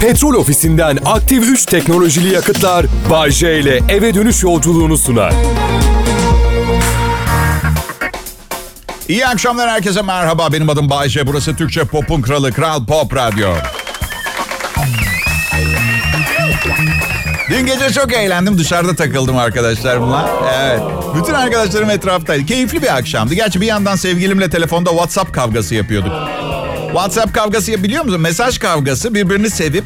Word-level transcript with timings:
Petrol 0.00 0.34
ofisinden 0.34 0.98
aktif 1.04 1.44
3 1.44 1.66
teknolojili 1.66 2.34
yakıtlar 2.34 2.86
Bay 3.10 3.30
J 3.30 3.60
ile 3.60 3.80
eve 3.88 4.14
dönüş 4.14 4.42
yolculuğunu 4.42 4.98
sunar. 4.98 5.32
İyi 9.08 9.26
akşamlar 9.26 9.70
herkese 9.70 10.02
merhaba. 10.02 10.52
Benim 10.52 10.70
adım 10.70 10.90
Bayce. 10.90 11.26
Burası 11.26 11.56
Türkçe 11.56 11.84
Pop'un 11.84 12.22
kralı 12.22 12.52
Kral 12.52 12.86
Pop 12.86 13.16
Radyo. 13.16 13.48
Dün 17.50 17.66
gece 17.66 17.90
çok 17.90 18.12
eğlendim. 18.12 18.58
Dışarıda 18.58 18.96
takıldım 18.96 19.36
arkadaşlarımla. 19.38 20.30
Evet. 20.58 20.80
Bütün 21.14 21.34
arkadaşlarım 21.34 21.90
etraftaydı. 21.90 22.46
Keyifli 22.46 22.82
bir 22.82 22.96
akşamdı. 22.96 23.34
Gerçi 23.34 23.60
bir 23.60 23.66
yandan 23.66 23.96
sevgilimle 23.96 24.50
telefonda 24.50 24.90
WhatsApp 24.90 25.34
kavgası 25.34 25.74
yapıyorduk. 25.74 26.12
WhatsApp 26.88 27.34
kavgası 27.34 27.82
biliyor 27.82 28.04
musun? 28.04 28.20
Mesaj 28.20 28.58
kavgası 28.58 29.14
birbirini 29.14 29.50
sevip 29.50 29.84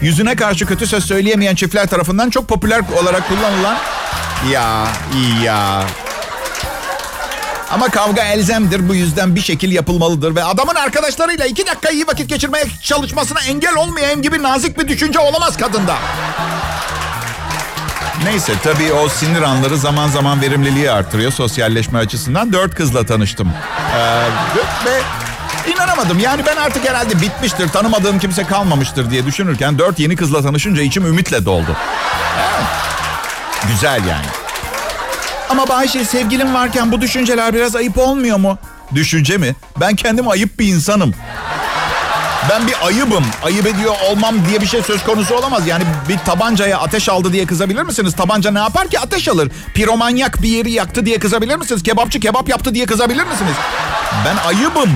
yüzüne 0.00 0.36
karşı 0.36 0.66
kötü 0.66 0.86
söz 0.86 1.04
söyleyemeyen 1.04 1.54
çiftler 1.54 1.86
tarafından 1.86 2.30
çok 2.30 2.48
popüler 2.48 2.80
olarak 3.02 3.28
kullanılan 3.28 3.76
ya 4.52 4.86
ya. 5.42 5.84
Ama 7.70 7.88
kavga 7.88 8.22
elzemdir. 8.22 8.88
Bu 8.88 8.94
yüzden 8.94 9.36
bir 9.36 9.40
şekil 9.40 9.72
yapılmalıdır. 9.72 10.36
Ve 10.36 10.44
adamın 10.44 10.74
arkadaşlarıyla 10.74 11.46
iki 11.46 11.66
dakika 11.66 11.90
iyi 11.90 12.06
vakit 12.06 12.28
geçirmeye 12.28 12.64
çalışmasına 12.82 13.40
engel 13.40 13.76
olmayayım 13.76 14.22
gibi 14.22 14.42
nazik 14.42 14.78
bir 14.78 14.88
düşünce 14.88 15.18
olamaz 15.18 15.56
kadında. 15.56 15.96
Neyse 18.24 18.52
tabii 18.62 18.92
o 18.92 19.08
sinir 19.08 19.42
anları 19.42 19.78
zaman 19.78 20.08
zaman 20.08 20.40
verimliliği 20.40 20.90
artırıyor 20.90 21.32
sosyalleşme 21.32 21.98
açısından. 21.98 22.52
Dört 22.52 22.74
kızla 22.74 23.06
tanıştım. 23.06 23.52
Ee, 23.96 24.24
ve 24.86 25.00
inanamadım. 25.66 26.18
Yani 26.18 26.42
ben 26.46 26.56
artık 26.56 26.88
herhalde 26.88 27.20
bitmiştir, 27.20 27.68
tanımadığım 27.68 28.18
kimse 28.18 28.44
kalmamıştır 28.44 29.10
diye 29.10 29.26
düşünürken... 29.26 29.78
...dört 29.78 29.98
yeni 29.98 30.16
kızla 30.16 30.42
tanışınca 30.42 30.82
içim 30.82 31.06
ümitle 31.06 31.44
doldu. 31.44 31.76
Güzel 33.68 34.04
yani. 34.04 34.26
Ama 35.48 35.68
Bayşe 35.68 36.04
sevgilim 36.04 36.54
varken 36.54 36.92
bu 36.92 37.00
düşünceler 37.00 37.54
biraz 37.54 37.76
ayıp 37.76 37.98
olmuyor 37.98 38.36
mu? 38.36 38.58
Düşünce 38.94 39.36
mi? 39.36 39.54
Ben 39.80 39.96
kendim 39.96 40.28
ayıp 40.28 40.58
bir 40.58 40.66
insanım. 40.66 41.14
Ben 42.50 42.66
bir 42.68 42.74
ayıbım. 42.86 43.24
Ayıp 43.42 43.66
ediyor 43.66 43.94
olmam 44.10 44.34
diye 44.48 44.60
bir 44.60 44.66
şey 44.66 44.82
söz 44.82 45.04
konusu 45.04 45.34
olamaz. 45.34 45.66
Yani 45.66 45.84
bir 46.08 46.18
tabancaya 46.18 46.78
ateş 46.78 47.08
aldı 47.08 47.32
diye 47.32 47.46
kızabilir 47.46 47.82
misiniz? 47.82 48.14
Tabanca 48.16 48.50
ne 48.50 48.58
yapar 48.58 48.88
ki? 48.88 49.00
Ateş 49.00 49.28
alır. 49.28 49.50
Piromanyak 49.74 50.42
bir 50.42 50.48
yeri 50.48 50.70
yaktı 50.70 51.06
diye 51.06 51.18
kızabilir 51.18 51.56
misiniz? 51.56 51.82
Kebapçı 51.82 52.20
kebap 52.20 52.48
yaptı 52.48 52.74
diye 52.74 52.86
kızabilir 52.86 53.24
misiniz? 53.24 53.54
Ben 54.26 54.36
ayıbım. 54.48 54.90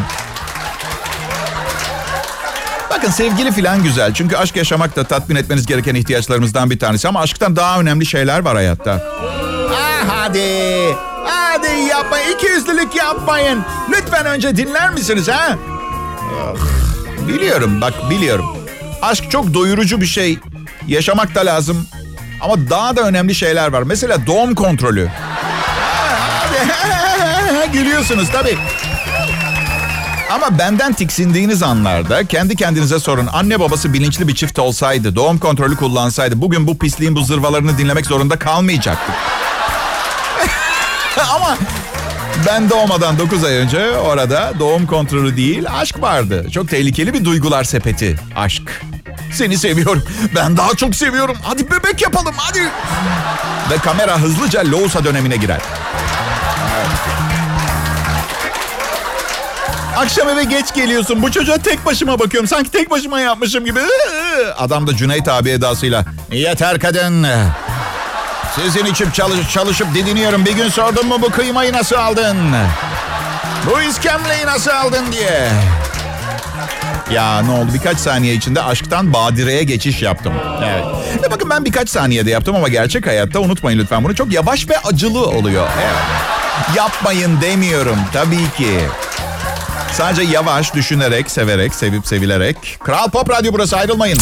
Bakın 2.99 3.11
sevgili 3.11 3.53
filan 3.53 3.83
güzel. 3.83 4.15
Çünkü 4.15 4.37
aşk 4.37 4.57
yaşamak 4.57 4.97
da 4.97 5.05
tatmin 5.05 5.37
etmeniz 5.37 5.67
gereken 5.67 5.95
ihtiyaçlarımızdan 5.95 6.71
bir 6.71 6.79
tanesi. 6.79 7.09
Ama 7.09 7.21
aşktan 7.21 7.57
daha 7.57 7.81
önemli 7.81 8.07
şeyler 8.07 8.41
var 8.41 8.57
hayatta. 8.57 9.03
Ah 9.73 10.05
hadi. 10.09 10.85
Hadi 11.25 11.81
yapmayın. 11.91 12.35
İki 12.35 12.47
yüzlülük 12.47 12.95
yapmayın. 12.95 13.65
Lütfen 13.91 14.27
önce 14.27 14.57
dinler 14.57 14.91
misiniz 14.91 15.29
ha? 15.29 15.57
Ah, 16.43 16.55
biliyorum 17.29 17.81
bak 17.81 17.95
biliyorum. 18.11 18.47
Aşk 19.03 19.31
çok 19.31 19.55
doyurucu 19.55 20.01
bir 20.01 20.07
şey. 20.07 20.39
Yaşamak 20.87 21.35
da 21.35 21.47
lazım. 21.47 21.87
Ama 22.41 22.71
daha 22.71 22.97
da 22.97 23.01
önemli 23.01 23.35
şeyler 23.35 23.73
var. 23.73 23.83
Mesela 23.83 24.27
doğum 24.27 24.55
kontrolü. 24.55 25.09
Gülüyorsunuz 27.73 28.29
tabii. 28.33 28.59
Ama 30.31 30.59
benden 30.59 30.93
tiksindiğiniz 30.93 31.63
anlarda 31.63 32.25
kendi 32.25 32.57
kendinize 32.57 32.99
sorun. 32.99 33.29
Anne 33.33 33.61
babası 33.61 33.93
bilinçli 33.93 34.29
bir 34.29 34.35
çift 34.35 34.59
olsaydı, 34.59 35.17
doğum 35.17 35.39
kontrolü 35.39 35.77
kullansaydı 35.77 36.41
bugün 36.41 36.67
bu 36.67 36.79
pisliğin 36.79 37.17
bu 37.17 37.25
zırvalarını 37.25 37.79
dinlemek 37.79 38.07
zorunda 38.07 38.39
kalmayacaktık. 38.39 39.15
Ama 41.35 41.59
ben 42.47 42.71
doğmadan 42.71 43.19
9 43.19 43.45
ay 43.45 43.57
önce 43.57 43.97
orada 43.97 44.53
doğum 44.59 44.87
kontrolü 44.87 45.37
değil 45.37 45.65
aşk 45.81 46.03
vardı. 46.03 46.47
Çok 46.51 46.69
tehlikeli 46.69 47.15
bir 47.15 47.25
duygular 47.25 47.65
sepeti 47.65 48.17
aşk. 48.37 48.83
Seni 49.33 49.59
seviyorum. 49.59 50.03
Ben 50.35 50.57
daha 50.57 50.75
çok 50.75 50.95
seviyorum. 50.95 51.37
Hadi 51.43 51.71
bebek 51.71 52.03
yapalım 52.03 52.35
hadi. 52.37 52.61
Ve 53.71 53.79
kamera 53.79 54.19
hızlıca 54.19 54.71
Loğusa 54.71 55.05
dönemine 55.05 55.37
girer. 55.37 55.61
Akşam 59.99 60.29
eve 60.29 60.45
geç 60.45 60.75
geliyorsun. 60.75 61.23
Bu 61.23 61.33
çocuğa 61.33 61.59
tek 61.59 61.87
başıma 61.87 62.19
bakıyorum. 62.19 62.49
Sanki 62.49 62.71
tek 62.71 62.91
başıma 62.91 63.21
yapmışım 63.21 63.65
gibi. 63.65 63.81
Adam 64.59 64.87
da 64.87 64.97
Cüneyt 64.97 65.29
abi 65.29 65.51
edasıyla. 65.51 66.05
Yeter 66.33 66.79
kadın. 66.81 67.27
Sizin 68.57 68.85
için 68.85 69.11
çalış, 69.11 69.53
çalışıp 69.53 69.95
didiniyorum. 69.95 70.45
Bir 70.45 70.53
gün 70.53 70.69
sordum 70.69 71.07
mu 71.07 71.19
bu 71.23 71.31
kıymayı 71.31 71.73
nasıl 71.73 71.97
aldın? 71.97 72.37
Bu 73.67 73.83
iskemleyi 73.83 74.47
nasıl 74.47 74.71
aldın 74.71 75.13
diye. 75.13 75.49
Ya 77.11 77.43
ne 77.43 77.51
oldu 77.51 77.71
birkaç 77.75 77.99
saniye 77.99 78.35
içinde 78.35 78.63
aşktan 78.63 79.13
badireye 79.13 79.63
geçiş 79.63 80.03
yaptım. 80.03 80.33
Evet. 80.65 80.85
Ve 81.23 81.31
bakın 81.31 81.51
ben 81.51 81.65
birkaç 81.65 81.89
saniyede 81.89 82.31
yaptım 82.31 82.57
ama 82.57 82.69
gerçek 82.69 83.07
hayatta 83.07 83.41
unutmayın 83.41 83.79
lütfen 83.79 84.05
bunu. 84.05 84.15
Çok 84.15 84.33
yavaş 84.33 84.69
ve 84.69 84.79
acılı 84.79 85.27
oluyor. 85.27 85.69
Evet. 85.83 86.77
Yapmayın 86.77 87.41
demiyorum 87.41 87.99
tabii 88.13 88.51
ki. 88.57 88.81
Sadece 89.93 90.23
yavaş, 90.23 90.75
düşünerek, 90.75 91.31
severek, 91.31 91.75
sevip 91.75 92.07
sevilerek. 92.07 92.77
Kral 92.85 93.11
Pop 93.11 93.31
Radyo 93.31 93.53
burası 93.53 93.77
ayrılmayın. 93.77 94.19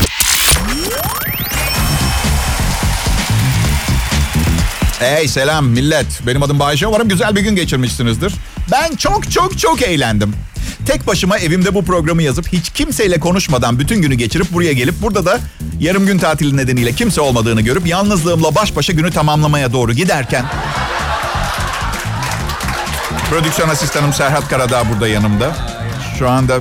Hey 4.98 5.28
selam 5.28 5.66
millet. 5.66 6.06
Benim 6.26 6.42
adım 6.42 6.58
Bayşe. 6.58 6.86
Umarım 6.86 7.08
güzel 7.08 7.36
bir 7.36 7.40
gün 7.40 7.56
geçirmişsinizdir. 7.56 8.32
Ben 8.72 8.96
çok 8.96 9.30
çok 9.30 9.58
çok 9.58 9.82
eğlendim. 9.82 10.32
Tek 10.86 11.06
başıma 11.06 11.38
evimde 11.38 11.74
bu 11.74 11.84
programı 11.84 12.22
yazıp 12.22 12.52
hiç 12.52 12.70
kimseyle 12.70 13.20
konuşmadan 13.20 13.78
bütün 13.78 14.02
günü 14.02 14.14
geçirip 14.14 14.52
buraya 14.52 14.72
gelip 14.72 15.02
burada 15.02 15.24
da 15.26 15.38
yarım 15.80 16.06
gün 16.06 16.18
tatili 16.18 16.56
nedeniyle 16.56 16.92
kimse 16.92 17.20
olmadığını 17.20 17.60
görüp 17.60 17.86
yalnızlığımla 17.86 18.54
baş 18.54 18.76
başa 18.76 18.92
günü 18.92 19.10
tamamlamaya 19.10 19.72
doğru 19.72 19.92
giderken 19.92 20.44
Prodüksiyon 23.30 23.68
asistanım 23.68 24.12
Serhat 24.12 24.48
Karadağ 24.48 24.88
burada 24.88 25.08
yanımda. 25.08 25.56
Şu 26.18 26.28
anda 26.28 26.58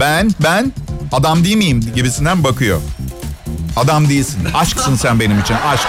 ben, 0.00 0.30
ben 0.44 0.72
adam 1.12 1.44
değil 1.44 1.56
miyim 1.56 1.92
gibisinden 1.94 2.44
bakıyor. 2.44 2.80
Adam 3.76 4.08
değilsin. 4.08 4.48
Aşksın 4.54 4.96
sen 4.96 5.20
benim 5.20 5.40
için. 5.40 5.54
Aşk. 5.54 5.86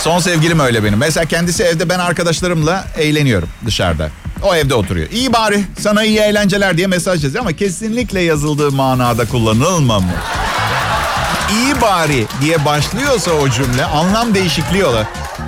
Son 0.00 0.18
sevgilim 0.18 0.60
öyle 0.60 0.84
benim. 0.84 0.98
Mesela 0.98 1.26
kendisi 1.26 1.62
evde 1.62 1.88
ben 1.88 1.98
arkadaşlarımla 1.98 2.84
eğleniyorum 2.98 3.48
dışarıda. 3.66 4.08
O 4.42 4.54
evde 4.54 4.74
oturuyor. 4.74 5.10
İyi 5.10 5.32
bari 5.32 5.64
sana 5.80 6.04
iyi 6.04 6.18
eğlenceler 6.18 6.76
diye 6.76 6.86
mesaj 6.86 7.24
yazıyor 7.24 7.44
ama 7.44 7.52
kesinlikle 7.52 8.20
yazıldığı 8.20 8.72
manada 8.72 9.28
kullanılmamış. 9.28 10.14
İyi 11.52 11.80
bari 11.80 12.26
diye 12.40 12.64
başlıyorsa 12.64 13.30
o 13.30 13.48
cümle 13.48 13.84
anlam 13.84 14.34
değişikliği 14.34 14.84
olur. 14.84 15.04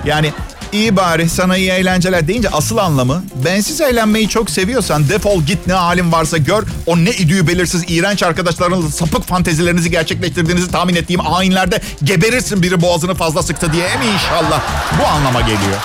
Yani 0.07 0.33
iyi 0.71 0.95
bari 0.95 1.29
sana 1.29 1.57
iyi 1.57 1.69
eğlenceler 1.69 2.27
deyince 2.27 2.49
asıl 2.49 2.77
anlamı 2.77 3.23
bensiz 3.45 3.81
eğlenmeyi 3.81 4.29
çok 4.29 4.49
seviyorsan 4.49 5.09
defol 5.09 5.43
git 5.43 5.67
ne 5.67 5.73
halin 5.73 6.11
varsa 6.11 6.37
gör 6.37 6.63
o 6.85 6.97
ne 6.97 7.11
idüğü 7.11 7.47
belirsiz 7.47 7.83
iğrenç 7.87 8.23
arkadaşlarınızla 8.23 8.89
sapık 8.89 9.27
fantezilerinizi 9.27 9.91
gerçekleştirdiğinizi 9.91 10.71
tahmin 10.71 10.95
ettiğim 10.95 11.19
hainlerde 11.19 11.81
geberirsin 12.03 12.63
biri 12.63 12.81
boğazını 12.81 13.15
fazla 13.15 13.43
sıktı 13.43 13.73
diye 13.73 13.83
mi 13.83 14.05
inşallah 14.13 14.61
bu 15.01 15.07
anlama 15.07 15.41
geliyor. 15.41 15.77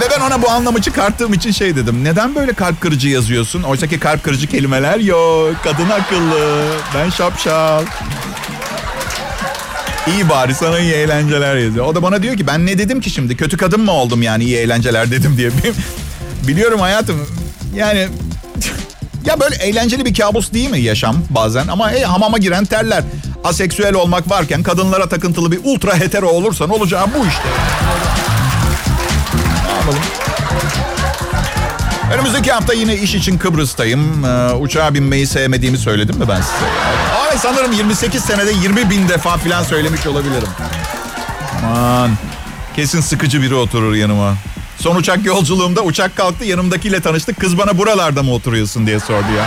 Ve 0.00 0.04
ben 0.10 0.20
ona 0.20 0.42
bu 0.42 0.50
anlamı 0.50 0.82
çıkarttığım 0.82 1.34
için 1.34 1.50
şey 1.50 1.76
dedim. 1.76 2.04
Neden 2.04 2.34
böyle 2.34 2.52
kalp 2.52 2.80
kırıcı 2.80 3.08
yazıyorsun? 3.08 3.62
Oysa 3.62 3.86
ki 3.86 4.00
kalp 4.00 4.24
kırıcı 4.24 4.46
kelimeler 4.46 4.98
yok. 4.98 5.54
Kadın 5.64 5.90
akıllı. 5.90 6.66
Ben 6.94 7.10
şapşal. 7.10 7.82
İyi 10.06 10.28
bari 10.28 10.54
sana 10.54 10.78
iyi 10.78 10.92
eğlenceler 10.92 11.56
yazıyor. 11.56 11.86
O 11.86 11.94
da 11.94 12.02
bana 12.02 12.22
diyor 12.22 12.36
ki 12.36 12.46
ben 12.46 12.66
ne 12.66 12.78
dedim 12.78 13.00
ki 13.00 13.10
şimdi? 13.10 13.36
Kötü 13.36 13.56
kadın 13.56 13.80
mı 13.80 13.92
oldum 13.92 14.22
yani 14.22 14.44
iyi 14.44 14.56
eğlenceler 14.56 15.10
dedim 15.10 15.36
diye. 15.36 15.50
Biliyorum 16.48 16.80
hayatım. 16.80 17.26
Yani 17.74 18.08
ya 19.26 19.40
böyle 19.40 19.56
eğlenceli 19.56 20.04
bir 20.04 20.14
kabus 20.14 20.52
değil 20.52 20.70
mi 20.70 20.80
yaşam 20.80 21.16
bazen? 21.30 21.68
Ama 21.68 21.90
hey, 21.90 22.02
hamama 22.02 22.38
giren 22.38 22.64
terler. 22.64 23.04
Aseksüel 23.44 23.94
olmak 23.94 24.30
varken 24.30 24.62
kadınlara 24.62 25.08
takıntılı 25.08 25.52
bir 25.52 25.60
ultra 25.64 25.96
hetero 26.00 26.28
olursan 26.28 26.70
olacağı 26.70 27.06
bu 27.06 27.26
işte. 27.26 27.48
Yapalım? 29.78 30.00
Önümüzdeki 32.14 32.52
hafta 32.52 32.72
yine 32.72 32.96
iş 32.96 33.14
için 33.14 33.38
Kıbrıs'tayım. 33.38 34.24
Ee, 34.24 34.52
uçağa 34.52 34.94
binmeyi 34.94 35.26
sevmediğimi 35.26 35.78
söyledim 35.78 36.18
mi 36.18 36.28
ben 36.28 36.40
size? 36.40 36.66
Ay 37.34 37.38
sanırım 37.38 37.72
28 37.72 38.24
senede 38.24 38.52
20 38.52 38.90
bin 38.90 39.08
defa 39.08 39.36
falan 39.36 39.62
söylemiş 39.62 40.06
olabilirim. 40.06 40.48
Aman. 41.66 42.10
Kesin 42.76 43.00
sıkıcı 43.00 43.42
biri 43.42 43.54
oturur 43.54 43.94
yanıma. 43.94 44.34
Son 44.78 44.96
uçak 44.96 45.24
yolculuğumda 45.24 45.82
uçak 45.82 46.16
kalktı 46.16 46.44
yanımdakiyle 46.44 47.00
tanıştık. 47.00 47.40
Kız 47.40 47.58
bana 47.58 47.78
buralarda 47.78 48.22
mı 48.22 48.32
oturuyorsun 48.32 48.86
diye 48.86 49.00
sordu 49.00 49.26
ya. 49.36 49.46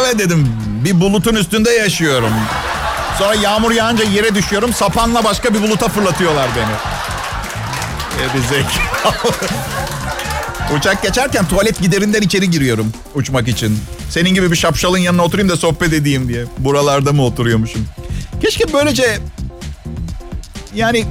evet 0.00 0.18
dedim 0.18 0.52
bir 0.84 1.00
bulutun 1.00 1.34
üstünde 1.34 1.70
yaşıyorum. 1.70 2.32
Sonra 3.18 3.34
yağmur 3.34 3.70
yağınca 3.70 4.04
yere 4.04 4.34
düşüyorum. 4.34 4.72
Sapanla 4.72 5.24
başka 5.24 5.54
bir 5.54 5.62
buluta 5.62 5.88
fırlatıyorlar 5.88 6.48
beni. 6.56 6.76
Gerizek. 8.18 8.66
Uçak 10.74 11.02
geçerken 11.02 11.48
tuvalet 11.48 11.80
giderinden 11.80 12.22
içeri 12.22 12.50
giriyorum 12.50 12.92
uçmak 13.14 13.48
için. 13.48 13.78
Senin 14.10 14.34
gibi 14.34 14.50
bir 14.50 14.56
şapşalın 14.56 14.98
yanına 14.98 15.24
oturayım 15.24 15.48
da 15.48 15.56
sohbet 15.56 15.92
edeyim 15.92 16.28
diye. 16.28 16.44
Buralarda 16.58 17.12
mı 17.12 17.24
oturuyormuşum? 17.24 17.86
Keşke 18.42 18.72
böylece 18.72 19.18
yani 20.74 21.04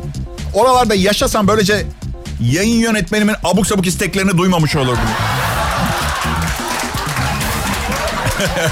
oralarda 0.53 0.95
yaşasam 0.95 1.47
böylece 1.47 1.85
yayın 2.41 2.79
yönetmenimin 2.79 3.35
abuk 3.43 3.67
sabuk 3.67 3.87
isteklerini 3.87 4.37
duymamış 4.37 4.75
olurdum. 4.75 4.99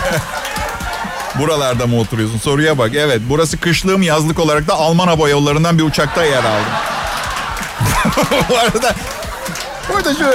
Buralarda 1.39 1.87
mı 1.87 1.99
oturuyorsun? 1.99 2.37
Soruya 2.37 2.77
bak. 2.77 2.91
Evet 2.95 3.21
burası 3.29 3.57
kışlığım 3.57 4.01
yazlık 4.01 4.39
olarak 4.39 4.67
da 4.67 4.73
Alman 4.73 5.07
hava 5.07 5.29
yollarından 5.29 5.77
bir 5.77 5.83
uçakta 5.83 6.25
yer 6.25 6.43
aldım. 6.43 6.73
bu 8.49 8.57
arada, 8.57 8.95
bu 9.89 9.95
arada 9.95 10.13
şu 10.13 10.25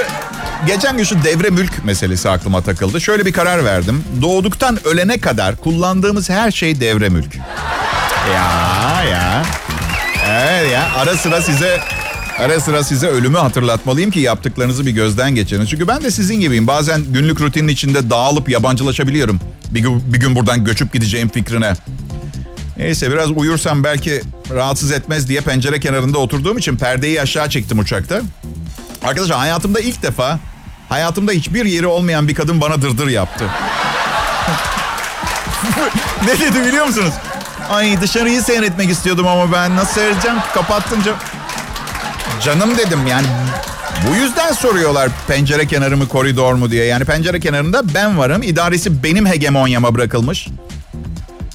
geçen 0.67 0.97
gün 0.97 1.03
şu 1.03 1.23
devre 1.23 1.49
mülk 1.49 1.85
meselesi 1.85 2.29
aklıma 2.29 2.61
takıldı. 2.61 3.01
Şöyle 3.01 3.25
bir 3.25 3.33
karar 3.33 3.65
verdim. 3.65 4.03
Doğduktan 4.21 4.87
ölene 4.87 5.19
kadar 5.19 5.55
kullandığımız 5.55 6.29
her 6.29 6.51
şey 6.51 6.79
devre 6.79 7.09
mülk. 7.09 7.35
Ya 8.33 9.03
ya. 9.03 9.45
Evet 10.29 10.71
ya 10.71 10.87
ara 10.97 11.17
sıra 11.17 11.41
size 11.41 11.79
ara 12.39 12.59
sıra 12.59 12.83
size 12.83 13.07
ölümü 13.07 13.37
hatırlatmalıyım 13.37 14.11
ki 14.11 14.19
yaptıklarınızı 14.19 14.85
bir 14.85 14.91
gözden 14.91 15.35
geçirin. 15.35 15.65
Çünkü 15.65 15.87
ben 15.87 16.03
de 16.03 16.11
sizin 16.11 16.39
gibiyim. 16.39 16.67
Bazen 16.67 17.01
günlük 17.03 17.41
rutinin 17.41 17.67
içinde 17.67 18.09
dağılıp 18.09 18.49
yabancılaşabiliyorum. 18.49 19.39
Bir 19.71 19.79
gün, 19.79 20.13
bir 20.13 20.19
gün 20.19 20.35
buradan 20.35 20.65
göçüp 20.65 20.93
gideceğim 20.93 21.29
fikrine. 21.29 21.73
Neyse 22.77 23.11
biraz 23.11 23.31
uyursam 23.31 23.83
belki 23.83 24.21
rahatsız 24.53 24.91
etmez 24.91 25.29
diye 25.29 25.41
pencere 25.41 25.79
kenarında 25.79 26.17
oturduğum 26.17 26.57
için 26.57 26.77
perdeyi 26.77 27.21
aşağı 27.21 27.49
çektim 27.49 27.79
uçakta. 27.79 28.21
Arkadaşlar 29.03 29.37
hayatımda 29.37 29.79
ilk 29.79 30.03
defa 30.03 30.39
hayatımda 30.89 31.31
hiçbir 31.31 31.65
yeri 31.65 31.87
olmayan 31.87 32.27
bir 32.27 32.35
kadın 32.35 32.61
bana 32.61 32.81
dırdır 32.81 33.07
yaptı. 33.07 33.45
ne 36.25 36.39
dedi 36.39 36.65
biliyor 36.65 36.85
musunuz? 36.85 37.13
Ay 37.69 38.01
dışarıyı 38.01 38.41
seyretmek 38.41 38.89
istiyordum 38.89 39.27
ama 39.27 39.51
ben 39.51 39.75
nasıl 39.75 39.93
seyredeceğim 39.93 40.37
ki 40.37 40.45
kapattınca. 40.53 41.13
Canım 42.41 42.77
dedim 42.77 43.07
yani 43.07 43.27
bu 44.07 44.15
yüzden 44.15 44.51
soruyorlar 44.51 45.09
pencere 45.27 45.67
kenarı 45.67 45.97
mı 45.97 46.07
koridor 46.07 46.53
mu 46.53 46.71
diye. 46.71 46.85
Yani 46.85 47.05
pencere 47.05 47.39
kenarında 47.39 47.93
ben 47.93 48.17
varım. 48.17 48.43
İdaresi 48.43 49.03
benim 49.03 49.25
hegemonyama 49.25 49.95
bırakılmış. 49.95 50.47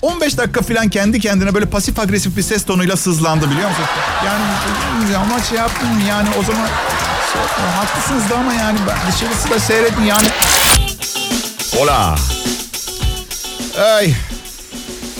15 0.03 0.39
dakika 0.39 0.63
falan 0.63 0.89
kendi 0.89 1.21
kendine 1.21 1.55
böyle 1.55 1.67
pasif 1.67 1.99
agresif 1.99 2.37
bir 2.37 2.43
ses 2.43 2.65
tonuyla 2.65 2.97
sızlandı 2.97 3.51
biliyor 3.51 3.69
musun? 3.69 3.85
Yani 4.27 5.17
ama 5.17 5.43
şey 5.43 5.59
yaptım 5.59 5.89
yani 6.09 6.29
o 6.41 6.43
zaman 6.43 6.67
şey, 7.35 7.65
haklısınız 7.65 8.31
da 8.31 8.39
ama 8.39 8.55
yani 8.55 8.79
ben 8.89 9.13
dışarısı 9.13 9.51
da 9.51 9.61
seyrettin 9.61 10.03
yani. 10.03 10.29
Ola. 11.81 12.17
Ay. 13.97 14.15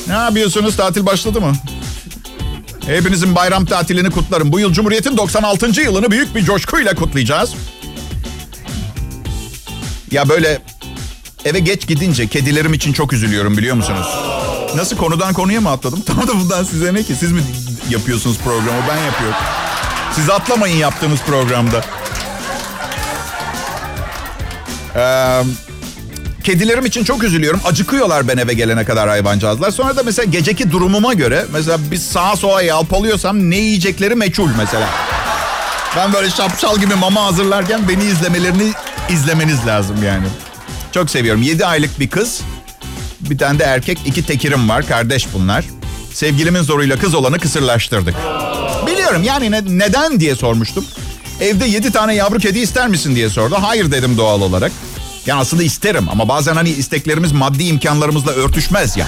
Ne 0.07 0.13
yapıyorsunuz? 0.13 0.77
Tatil 0.77 1.07
başladı 1.07 1.41
mı? 1.41 1.53
Hepinizin 2.87 3.35
bayram 3.35 3.65
tatilini 3.67 4.11
kutlarım. 4.11 4.53
Bu 4.53 4.61
yıl 4.61 4.73
Cumhuriyet'in 4.73 5.17
96. 5.17 5.81
yılını 5.83 6.11
büyük 6.11 6.35
bir 6.35 6.45
coşkuyla 6.45 6.95
kutlayacağız. 6.95 7.55
Ya 10.11 10.29
böyle 10.29 10.59
eve 11.45 11.59
geç 11.59 11.87
gidince 11.87 12.27
kedilerim 12.27 12.75
için 12.75 12.93
çok 12.93 13.13
üzülüyorum 13.13 13.57
biliyor 13.57 13.77
musunuz? 13.77 14.07
Nasıl 14.75 14.97
konudan 14.97 15.33
konuya 15.33 15.61
mı 15.61 15.71
atladım? 15.71 16.03
Tam 16.07 16.29
da 16.29 16.35
bundan 16.41 16.65
size 16.65 16.95
ne 16.95 17.03
ki? 17.03 17.15
Siz 17.15 17.33
mi 17.33 17.43
yapıyorsunuz 17.91 18.39
programı? 18.39 18.83
Ben 18.89 19.05
yapıyorum. 19.05 19.37
Siz 20.13 20.31
atlamayın 20.31 20.77
yaptığınız 20.77 21.21
programda. 21.21 21.85
Ee, 24.97 25.43
kedilerim 26.45 26.87
için 26.87 27.05
çok 27.05 27.25
üzülüyorum. 27.25 27.61
Acıkıyorlar 27.65 28.29
ben 28.29 28.37
eve 28.37 28.55
gelene 28.55 28.85
kadar 28.85 29.09
hayvancağızlar. 29.09 29.71
Sonra 29.71 29.97
da 29.97 30.03
mesela 30.03 30.25
geceki 30.27 30.71
durumuma 30.71 31.15
göre 31.15 31.45
mesela 31.53 31.79
bir 31.91 31.97
sağa 31.97 32.37
sola 32.37 32.63
yalpalıyorsam 32.63 33.51
ne 33.51 33.57
yiyecekleri 33.57 34.15
meçhul 34.15 34.49
mesela. 34.59 34.89
Ben 35.97 36.13
böyle 36.13 36.31
şapşal 36.31 36.79
gibi 36.79 36.95
mama 36.95 37.25
hazırlarken 37.25 37.89
beni 37.89 38.05
izlemelerini 38.05 38.73
izlemeniz 39.11 39.67
lazım 39.67 39.97
yani. 40.05 40.27
Çok 40.93 41.11
seviyorum. 41.11 41.43
7 41.43 41.67
aylık 41.67 42.01
bir 42.01 42.11
kız. 42.11 42.41
Bir 43.21 43.39
tane 43.39 43.59
de 43.59 43.65
erkek. 43.65 43.99
iki 44.07 44.27
tekirim 44.27 44.69
var. 44.69 44.87
Kardeş 44.87 45.27
bunlar. 45.35 45.65
Sevgilimin 46.13 46.63
zoruyla 46.63 46.99
kız 46.99 47.15
olanı 47.15 47.39
kısırlaştırdık. 47.39 48.15
Biliyorum 48.87 49.23
yani 49.23 49.51
ne, 49.51 49.63
neden 49.67 50.21
diye 50.21 50.35
sormuştum. 50.37 50.85
Evde 51.41 51.67
yedi 51.67 51.93
tane 51.93 52.15
yavru 52.15 52.39
kedi 52.39 52.59
ister 52.59 52.89
misin 52.89 53.15
diye 53.15 53.29
sordu. 53.29 53.57
Hayır 53.61 53.91
dedim 53.91 54.17
doğal 54.17 54.41
olarak. 54.41 54.73
Yani 55.27 55.41
aslında 55.41 55.63
isterim 55.63 56.09
ama 56.11 56.29
bazen 56.29 56.55
hani 56.55 56.71
isteklerimiz 56.71 57.33
maddi 57.33 57.65
imkanlarımızla 57.65 58.33
örtüşmez 58.33 58.97
ya. 58.97 59.07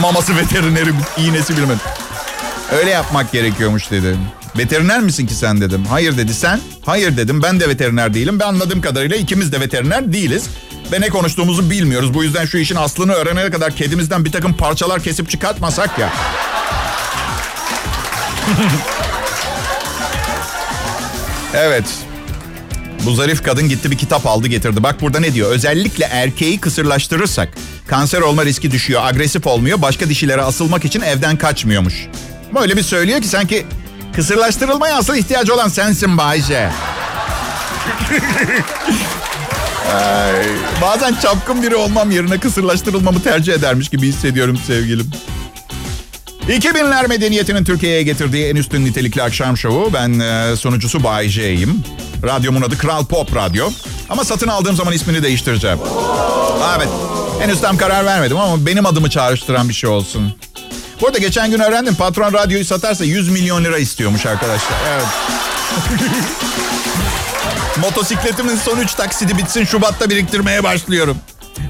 Maması 0.00 0.36
veterineri, 0.36 0.90
iğnesi 1.18 1.56
bilmem. 1.56 1.80
Öyle 2.72 2.90
yapmak 2.90 3.32
gerekiyormuş 3.32 3.90
dedi. 3.90 4.16
Veteriner 4.58 5.00
misin 5.00 5.26
ki 5.26 5.34
sen 5.34 5.60
dedim. 5.60 5.86
Hayır 5.90 6.16
dedi 6.16 6.34
sen. 6.34 6.60
Hayır 6.86 7.16
dedim 7.16 7.42
ben 7.42 7.60
de 7.60 7.68
veteriner 7.68 8.14
değilim. 8.14 8.40
Ben 8.40 8.46
anladığım 8.46 8.80
kadarıyla 8.80 9.16
ikimiz 9.16 9.52
de 9.52 9.60
veteriner 9.60 10.12
değiliz. 10.12 10.46
Ve 10.92 11.00
ne 11.00 11.08
konuştuğumuzu 11.08 11.70
bilmiyoruz. 11.70 12.14
Bu 12.14 12.24
yüzden 12.24 12.46
şu 12.46 12.58
işin 12.58 12.76
aslını 12.76 13.12
öğrenene 13.12 13.50
kadar 13.50 13.76
kedimizden 13.76 14.24
bir 14.24 14.32
takım 14.32 14.54
parçalar 14.54 15.02
kesip 15.02 15.30
çıkartmasak 15.30 15.98
ya. 15.98 16.12
Evet. 21.54 21.84
Bu 23.06 23.14
zarif 23.14 23.42
kadın 23.42 23.68
gitti 23.68 23.90
bir 23.90 23.98
kitap 23.98 24.26
aldı 24.26 24.48
getirdi. 24.48 24.82
Bak 24.82 25.00
burada 25.00 25.20
ne 25.20 25.34
diyor? 25.34 25.50
Özellikle 25.50 26.04
erkeği 26.04 26.60
kısırlaştırırsak 26.60 27.48
kanser 27.86 28.20
olma 28.20 28.44
riski 28.44 28.70
düşüyor. 28.70 29.02
Agresif 29.04 29.46
olmuyor. 29.46 29.82
Başka 29.82 30.08
dişilere 30.08 30.42
asılmak 30.42 30.84
için 30.84 31.00
evden 31.00 31.36
kaçmıyormuş. 31.36 31.94
Böyle 32.54 32.76
bir 32.76 32.82
söylüyor 32.82 33.20
ki 33.22 33.28
sanki 33.28 33.66
kısırlaştırılmaya 34.16 34.96
asıl 34.96 35.16
ihtiyacı 35.16 35.54
olan 35.54 35.68
sensin 35.68 36.18
Bayce. 36.18 36.70
Ay, 39.94 40.46
bazen 40.82 41.14
çapkın 41.14 41.62
biri 41.62 41.76
olmam 41.76 42.10
yerine 42.10 42.38
kısırlaştırılmamı 42.38 43.22
tercih 43.22 43.52
edermiş 43.54 43.88
gibi 43.88 44.08
hissediyorum 44.08 44.58
sevgilim. 44.66 45.10
2000'ler 46.48 47.08
medeniyetinin 47.08 47.64
Türkiye'ye 47.64 48.02
getirdiği 48.02 48.46
en 48.46 48.56
üstün 48.56 48.84
nitelikli 48.84 49.22
akşam 49.22 49.56
şovu. 49.56 49.90
Ben 49.94 50.20
e, 50.20 50.56
sunucusu 50.56 51.04
Bay 51.04 51.28
J'yim. 51.28 51.84
Radyomun 52.22 52.62
adı 52.62 52.78
Kral 52.78 53.04
Pop 53.04 53.36
Radyo. 53.36 53.70
Ama 54.08 54.24
satın 54.24 54.48
aldığım 54.48 54.76
zaman 54.76 54.94
ismini 54.94 55.22
değiştireceğim. 55.22 55.78
Evet. 56.76 56.88
Henüz 57.40 57.60
tam 57.60 57.76
karar 57.76 58.04
vermedim 58.06 58.36
ama 58.36 58.66
benim 58.66 58.86
adımı 58.86 59.10
çağrıştıran 59.10 59.68
bir 59.68 59.74
şey 59.74 59.90
olsun. 59.90 60.34
Bu 61.00 61.06
arada 61.06 61.18
geçen 61.18 61.50
gün 61.50 61.60
öğrendim 61.60 61.94
patron 61.94 62.32
radyoyu 62.32 62.64
satarsa 62.64 63.04
100 63.04 63.28
milyon 63.28 63.64
lira 63.64 63.78
istiyormuş 63.78 64.26
arkadaşlar. 64.26 64.76
Evet. 64.94 65.06
Motosikletimin 67.80 68.56
son 68.56 68.78
3 68.78 68.94
taksidi 68.94 69.38
bitsin 69.38 69.64
Şubat'ta 69.64 70.10
biriktirmeye 70.10 70.64
başlıyorum. 70.64 71.16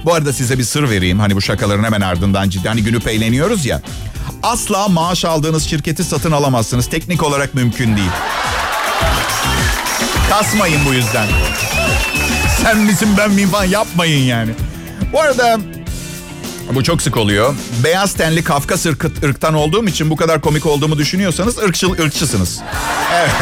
Bu 0.04 0.14
arada 0.14 0.32
size 0.32 0.58
bir 0.58 0.64
sır 0.64 0.90
vereyim. 0.90 1.20
Hani 1.20 1.36
bu 1.36 1.40
şakaların 1.40 1.84
hemen 1.84 2.00
ardından 2.00 2.48
ciddi. 2.48 2.68
Hani 2.68 2.82
günüp 2.82 3.08
eğleniyoruz 3.08 3.66
ya. 3.66 3.82
Asla 4.42 4.88
maaş 4.88 5.24
aldığınız 5.24 5.64
şirketi 5.64 6.04
satın 6.04 6.32
alamazsınız. 6.32 6.86
Teknik 6.86 7.22
olarak 7.22 7.54
mümkün 7.54 7.96
değil. 7.96 8.10
Kasmayın 10.30 10.80
bu 10.86 10.94
yüzden. 10.94 11.26
Sen 12.62 12.78
misin 12.78 13.08
ben 13.18 13.30
miyim 13.30 13.50
falan 13.50 13.64
yapmayın 13.64 14.24
yani. 14.24 14.50
Bu 15.12 15.20
arada 15.20 15.58
bu 16.74 16.84
çok 16.84 17.02
sık 17.02 17.16
oluyor. 17.16 17.54
Beyaz 17.84 18.14
tenli 18.14 18.44
Kafkas 18.44 18.86
ırkı, 18.86 19.10
ırktan 19.24 19.54
olduğum 19.54 19.88
için 19.88 20.10
bu 20.10 20.16
kadar 20.16 20.40
komik 20.40 20.66
olduğumu 20.66 20.98
düşünüyorsanız 20.98 21.58
ırkçıl, 21.58 21.92
ırkçısınız. 21.98 22.60
Evet. 23.14 23.32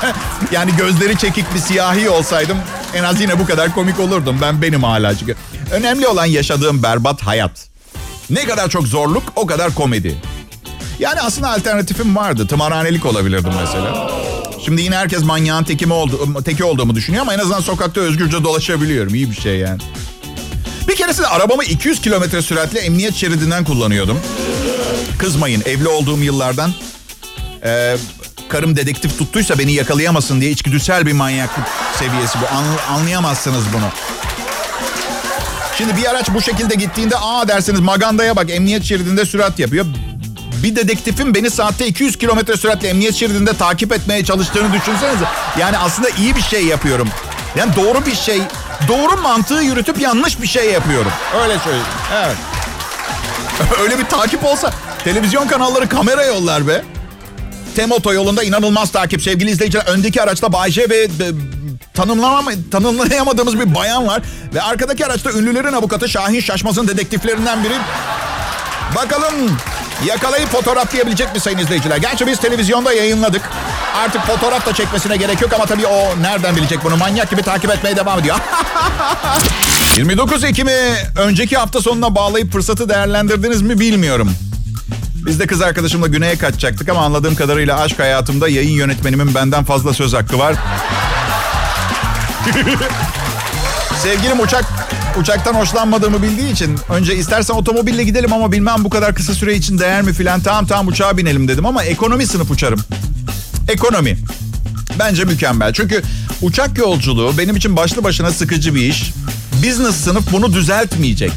yani 0.52 0.76
gözleri 0.76 1.18
çekik 1.18 1.54
bir 1.54 1.60
siyahi 1.60 2.10
olsaydım 2.10 2.58
en 2.94 3.04
az 3.04 3.20
yine 3.20 3.38
bu 3.38 3.46
kadar 3.46 3.74
komik 3.74 4.00
olurdum. 4.00 4.38
Ben 4.42 4.62
benim 4.62 4.82
hala 4.82 5.18
çünkü. 5.18 5.36
Önemli 5.72 6.06
olan 6.06 6.26
yaşadığım 6.26 6.82
berbat 6.82 7.22
hayat. 7.22 7.68
Ne 8.30 8.44
kadar 8.44 8.68
çok 8.68 8.86
zorluk 8.86 9.22
o 9.36 9.46
kadar 9.46 9.74
komedi. 9.74 10.16
Yani 10.98 11.20
aslında 11.20 11.50
alternatifim 11.50 12.16
vardı. 12.16 12.46
Tımarhanelik 12.46 13.06
olabilirdim 13.06 13.52
mesela. 13.60 14.10
Şimdi 14.64 14.82
yine 14.82 14.96
herkes 14.96 15.22
manyağın 15.22 15.64
tekimi 15.64 15.92
oldu, 15.92 16.42
teki 16.44 16.64
olduğumu 16.64 16.94
düşünüyor 16.94 17.22
ama 17.22 17.34
en 17.34 17.38
azından 17.38 17.60
sokakta 17.60 18.00
özgürce 18.00 18.44
dolaşabiliyorum. 18.44 19.14
İyi 19.14 19.30
bir 19.30 19.36
şey 19.36 19.56
yani. 19.58 19.80
Bir 20.88 20.96
keresinde 20.96 21.26
arabamı 21.26 21.64
200 21.64 22.00
kilometre 22.00 22.42
süratle 22.42 22.80
emniyet 22.80 23.14
şeridinden 23.14 23.64
kullanıyordum. 23.64 24.20
Kızmayın 25.18 25.62
evli 25.66 25.88
olduğum 25.88 26.18
yıllardan 26.18 26.74
e, 27.64 27.96
karım 28.48 28.76
dedektif 28.76 29.18
tuttuysa 29.18 29.58
beni 29.58 29.72
yakalayamasın 29.72 30.40
diye 30.40 30.50
içgüdüsel 30.50 31.06
bir 31.06 31.12
manyaklık 31.12 31.66
seviyesi 32.00 32.38
bu. 32.40 32.56
An- 32.56 32.96
anlayamazsınız 32.96 33.64
bunu. 33.74 33.86
Şimdi 35.78 35.96
bir 35.96 36.10
araç 36.10 36.26
bu 36.34 36.42
şekilde 36.42 36.74
gittiğinde 36.74 37.16
aa 37.16 37.48
dersiniz 37.48 37.80
magandaya 37.80 38.36
bak 38.36 38.50
emniyet 38.50 38.84
şeridinde 38.84 39.24
sürat 39.24 39.58
yapıyor. 39.58 39.86
Bir 40.62 40.76
dedektifin 40.76 41.34
beni 41.34 41.50
saatte 41.50 41.86
200 41.86 42.16
kilometre 42.16 42.56
süratle 42.56 42.88
emniyet 42.88 43.14
şeridinde 43.14 43.52
takip 43.52 43.92
etmeye 43.92 44.24
çalıştığını 44.24 44.72
düşünsenize. 44.72 45.24
Yani 45.58 45.78
aslında 45.78 46.08
iyi 46.08 46.36
bir 46.36 46.42
şey 46.42 46.66
yapıyorum. 46.66 47.08
Yani 47.56 47.76
doğru 47.76 48.06
bir 48.06 48.14
şey, 48.14 48.42
doğru 48.88 49.16
mantığı 49.22 49.62
yürütüp 49.62 50.00
yanlış 50.00 50.42
bir 50.42 50.46
şey 50.46 50.72
yapıyorum. 50.72 51.12
Öyle 51.42 51.58
söyleyeyim. 51.58 51.86
Evet. 52.14 52.36
Öyle 53.82 53.98
bir 53.98 54.04
takip 54.04 54.44
olsa 54.44 54.72
televizyon 55.04 55.48
kanalları 55.48 55.88
kamera 55.88 56.24
yollar 56.24 56.68
be. 56.68 56.84
Tem 57.76 57.92
otoyolunda 57.92 58.42
inanılmaz 58.42 58.92
takip 58.92 59.22
sevgili 59.22 59.50
izleyiciler. 59.50 59.86
Öndeki 59.86 60.22
araçta 60.22 60.52
Bayce 60.52 60.90
ve 60.90 61.08
e, 62.00 62.02
tanımlama, 62.02 62.50
tanımlayamadığımız 62.70 63.60
bir 63.60 63.74
bayan 63.74 64.06
var. 64.06 64.22
Ve 64.54 64.62
arkadaki 64.62 65.06
araçta 65.06 65.32
ünlülerin 65.32 65.72
avukatı 65.72 66.08
Şahin 66.08 66.40
Şaşmaz'ın 66.40 66.88
dedektiflerinden 66.88 67.64
biri. 67.64 67.74
Bakalım 68.96 69.34
yakalayıp 70.06 70.48
fotoğraflayabilecek 70.48 71.34
mi 71.34 71.40
sayın 71.40 71.58
izleyiciler? 71.58 71.96
Gerçi 71.96 72.26
biz 72.26 72.40
televizyonda 72.40 72.92
yayınladık. 72.92 73.42
Artık 73.96 74.26
fotoğraf 74.26 74.66
da 74.66 74.74
çekmesine 74.74 75.16
gerek 75.16 75.40
yok 75.40 75.52
ama 75.52 75.66
tabii 75.66 75.86
o 75.86 76.22
nereden 76.22 76.56
bilecek 76.56 76.84
bunu? 76.84 76.96
Manyak 76.96 77.30
gibi 77.30 77.42
takip 77.42 77.70
etmeye 77.70 77.96
devam 77.96 78.18
ediyor. 78.18 78.36
29 79.96 80.44
Ekim'i 80.44 80.72
önceki 81.16 81.56
hafta 81.56 81.80
sonuna 81.80 82.14
bağlayıp 82.14 82.52
fırsatı 82.52 82.88
değerlendirdiniz 82.88 83.62
mi 83.62 83.80
bilmiyorum. 83.80 84.32
Biz 85.26 85.40
de 85.40 85.46
kız 85.46 85.62
arkadaşımla 85.62 86.06
güneye 86.06 86.36
kaçacaktık 86.38 86.88
ama 86.88 87.00
anladığım 87.00 87.34
kadarıyla 87.34 87.80
aşk 87.80 87.98
hayatımda 87.98 88.48
yayın 88.48 88.70
yönetmenimin 88.70 89.34
benden 89.34 89.64
fazla 89.64 89.94
söz 89.94 90.14
hakkı 90.14 90.38
var. 90.38 90.54
Sevgilim 94.02 94.40
uçak 94.40 94.64
uçaktan 95.20 95.54
hoşlanmadığımı 95.54 96.22
bildiği 96.22 96.52
için 96.52 96.78
önce 96.88 97.16
istersen 97.16 97.54
otomobille 97.54 98.04
gidelim 98.04 98.32
ama 98.32 98.52
bilmem 98.52 98.84
bu 98.84 98.90
kadar 98.90 99.14
kısa 99.14 99.34
süre 99.34 99.54
için 99.54 99.78
değer 99.78 100.02
mi 100.02 100.12
filan. 100.12 100.40
Tamam 100.40 100.66
tamam 100.66 100.88
uçağa 100.88 101.16
binelim 101.16 101.48
dedim 101.48 101.66
ama 101.66 101.84
ekonomi 101.84 102.26
sınıf 102.26 102.50
uçarım. 102.50 102.80
Ekonomi. 103.68 104.18
Bence 104.98 105.24
mükemmel. 105.24 105.72
Çünkü 105.72 106.02
uçak 106.42 106.78
yolculuğu 106.78 107.38
benim 107.38 107.56
için 107.56 107.76
başlı 107.76 108.04
başına 108.04 108.30
sıkıcı 108.30 108.74
bir 108.74 108.80
iş. 108.80 109.12
Business 109.52 109.96
sınıf 109.96 110.32
bunu 110.32 110.52
düzeltmeyecek. 110.52 111.32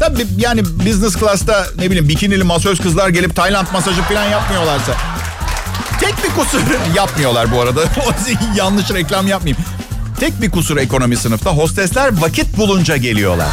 Tabii 0.00 0.26
yani 0.38 0.64
business 0.64 1.16
class'ta 1.16 1.66
ne 1.78 1.86
bileyim 1.86 2.08
bikinili 2.08 2.44
masöz 2.44 2.80
kızlar 2.80 3.08
gelip 3.08 3.36
Tayland 3.36 3.66
masajı 3.72 4.02
falan 4.02 4.24
yapmıyorlarsa. 4.24 4.92
Tek 6.00 6.24
bir 6.24 6.30
kusur 6.30 6.60
yapmıyorlar 6.96 7.52
bu 7.52 7.60
arada. 7.60 7.80
Yanlış 8.56 8.90
reklam 8.90 9.26
yapmayayım. 9.26 9.64
Tek 10.20 10.42
bir 10.42 10.50
kusur 10.50 10.76
ekonomi 10.76 11.16
sınıfta 11.16 11.50
hostesler 11.50 12.20
vakit 12.20 12.56
bulunca 12.56 12.96
geliyorlar. 12.96 13.48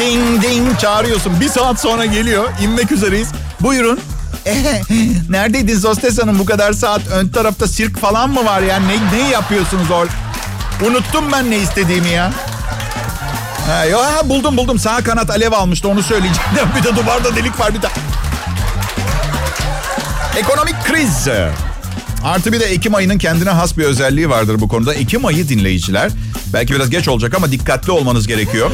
Ding 0.00 0.42
ding 0.42 0.78
çağırıyorsun. 0.78 1.40
Bir 1.40 1.48
saat 1.48 1.80
sonra 1.80 2.06
geliyor. 2.06 2.48
İnmek 2.62 2.92
üzereyiz. 2.92 3.28
Buyurun. 3.60 4.00
Neredeydiniz 5.28 5.84
hostes 5.84 6.22
hanım 6.22 6.38
bu 6.38 6.44
kadar 6.44 6.72
saat? 6.72 7.00
Ön 7.12 7.28
tarafta 7.28 7.68
sirk 7.68 7.98
falan 7.98 8.30
mı 8.30 8.44
var 8.44 8.62
ya? 8.62 8.80
Ne, 8.80 9.18
ne 9.18 9.28
yapıyorsunuz 9.28 9.90
orada? 9.90 10.12
Unuttum 10.86 11.32
ben 11.32 11.50
ne 11.50 11.56
istediğimi 11.56 12.08
ya. 12.08 12.32
Ha, 13.66 13.84
yo, 13.84 13.98
ha, 13.98 14.28
buldum 14.28 14.56
buldum. 14.56 14.78
Sağ 14.78 15.04
kanat 15.04 15.30
alev 15.30 15.52
almıştı 15.52 15.88
onu 15.88 16.02
söyleyeceğim. 16.02 16.50
bir 16.78 16.84
de 16.84 16.96
duvarda 16.96 17.36
delik 17.36 17.60
var 17.60 17.74
bir 17.74 17.82
de. 17.82 17.88
Ekonomik 20.36 20.84
kriz. 20.84 21.28
Artı 22.26 22.52
bir 22.52 22.60
de 22.60 22.64
Ekim 22.64 22.94
ayının 22.94 23.18
kendine 23.18 23.50
has 23.50 23.78
bir 23.78 23.84
özelliği 23.84 24.30
vardır 24.30 24.60
bu 24.60 24.68
konuda. 24.68 24.94
Ekim 24.94 25.24
ayı 25.26 25.48
dinleyiciler. 25.48 26.12
Belki 26.52 26.74
biraz 26.74 26.90
geç 26.90 27.08
olacak 27.08 27.34
ama 27.34 27.52
dikkatli 27.52 27.92
olmanız 27.92 28.26
gerekiyor. 28.26 28.70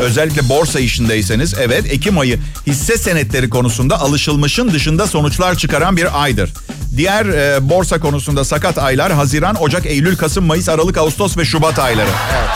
Özellikle 0.00 0.48
borsa 0.48 0.80
işindeyseniz 0.80 1.54
evet 1.54 1.92
Ekim 1.92 2.18
ayı 2.18 2.38
hisse 2.66 2.98
senetleri 2.98 3.50
konusunda 3.50 4.00
alışılmışın 4.00 4.72
dışında 4.72 5.06
sonuçlar 5.06 5.54
çıkaran 5.54 5.96
bir 5.96 6.22
aydır. 6.22 6.50
Diğer 6.96 7.26
e, 7.26 7.68
borsa 7.68 8.00
konusunda 8.00 8.44
sakat 8.44 8.78
aylar 8.78 9.12
Haziran, 9.12 9.62
Ocak, 9.62 9.86
Eylül, 9.86 10.16
Kasım, 10.16 10.46
Mayıs, 10.46 10.68
Aralık, 10.68 10.98
Ağustos 10.98 11.36
ve 11.36 11.44
Şubat 11.44 11.78
ayları. 11.78 12.10
Evet. 12.32 12.48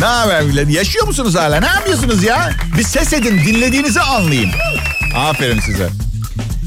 ne 0.00 0.06
haber 0.06 0.42
millet? 0.42 0.70
Yaşıyor 0.70 1.06
musunuz 1.06 1.34
hala? 1.34 1.60
Ne 1.60 1.66
yapıyorsunuz 1.66 2.22
ya? 2.22 2.50
Bir 2.78 2.82
ses 2.82 3.12
edin, 3.12 3.38
dinlediğinizi 3.46 4.00
anlayayım. 4.00 4.50
Aferin 5.16 5.60
size. 5.60 5.88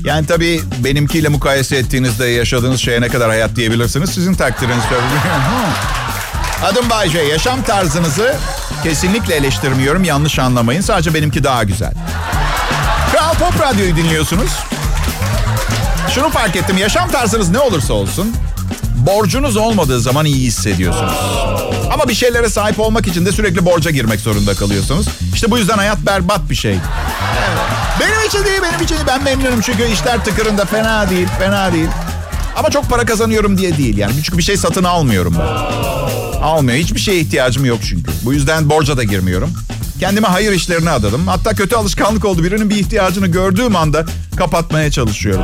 Yani 0.06 0.28
tabii 0.28 0.62
benimkiyle 0.84 1.28
mukayese 1.30 1.76
ettiğinizde 1.78 2.26
yaşadığınız 2.26 2.82
şeye 2.82 3.02
ne 3.02 3.08
kadar 3.10 3.30
hayat 3.30 3.56
diyebilirsiniz. 3.56 4.10
Sizin 4.10 4.34
takdiriniz. 4.34 4.84
Adım 6.66 6.90
Bayce. 6.90 7.20
Yaşam 7.20 7.62
tarzınızı 7.62 8.36
kesinlikle 8.84 9.36
eleştirmiyorum. 9.36 10.04
Yanlış 10.04 10.40
anlamayın. 10.40 10.82
Sadece 10.82 11.14
benimki 11.14 11.44
daha 11.44 11.64
güzel. 11.64 11.94
Kral 13.12 13.34
Pop 13.34 13.62
Radyo'yu 13.62 13.96
dinliyorsunuz. 13.96 14.52
Şunu 16.16 16.30
fark 16.30 16.56
ettim. 16.56 16.78
Yaşam 16.78 17.12
tarzınız 17.12 17.50
ne 17.50 17.60
olursa 17.60 17.94
olsun 17.94 18.36
borcunuz 18.96 19.58
olmadığı 19.58 20.02
zaman 20.02 20.26
iyi 20.26 20.48
hissediyorsunuz. 20.48 21.14
Ama 21.94 22.08
bir 22.08 22.14
şeylere 22.14 22.50
sahip 22.50 22.80
olmak 22.80 23.08
için 23.08 23.26
de 23.26 23.32
sürekli 23.32 23.66
borca 23.66 23.92
girmek 23.92 24.20
zorunda 24.20 24.54
kalıyorsunuz. 24.56 25.06
İşte 25.34 25.52
bu 25.52 25.58
yüzden 25.58 25.78
hayat 25.78 25.98
berbat 25.98 26.50
bir 26.50 26.56
şey. 26.56 26.78
Benim 28.00 28.28
için 28.28 28.46
değil, 28.46 28.62
benim 28.64 28.82
için. 28.82 28.98
Ben 29.08 29.24
memnunum 29.24 29.62
çünkü 29.62 29.84
işler 29.88 30.24
tıkırında 30.26 30.66
fena 30.66 31.10
değil, 31.10 31.28
fena 31.40 31.74
değil. 31.74 31.90
Ama 32.56 32.70
çok 32.70 32.90
para 32.90 33.06
kazanıyorum 33.06 33.58
diye 33.58 33.78
değil 33.78 33.98
yani. 33.98 34.14
Çünkü 34.24 34.38
bir 34.38 34.44
şey 34.44 34.58
satın 34.58 34.84
almıyorum 34.84 35.36
ben. 35.40 35.82
Almıyor. 36.42 36.78
Hiçbir 36.78 37.00
şeye 37.00 37.20
ihtiyacım 37.20 37.66
yok 37.66 37.80
çünkü. 37.90 38.12
Bu 38.26 38.34
yüzden 38.34 38.70
borca 38.70 38.98
da 38.98 39.04
girmiyorum. 39.04 39.54
Kendime 40.00 40.28
hayır 40.28 40.52
işlerine 40.52 40.90
adadım. 40.90 41.28
Hatta 41.28 41.54
kötü 41.54 41.76
alışkanlık 41.76 42.26
oldu. 42.26 42.44
Birinin 42.44 42.70
bir 42.70 42.76
ihtiyacını 42.76 43.28
gördüğüm 43.28 43.76
anda 43.76 44.06
kapatmaya 44.38 44.92
çalışıyorum. 44.92 45.44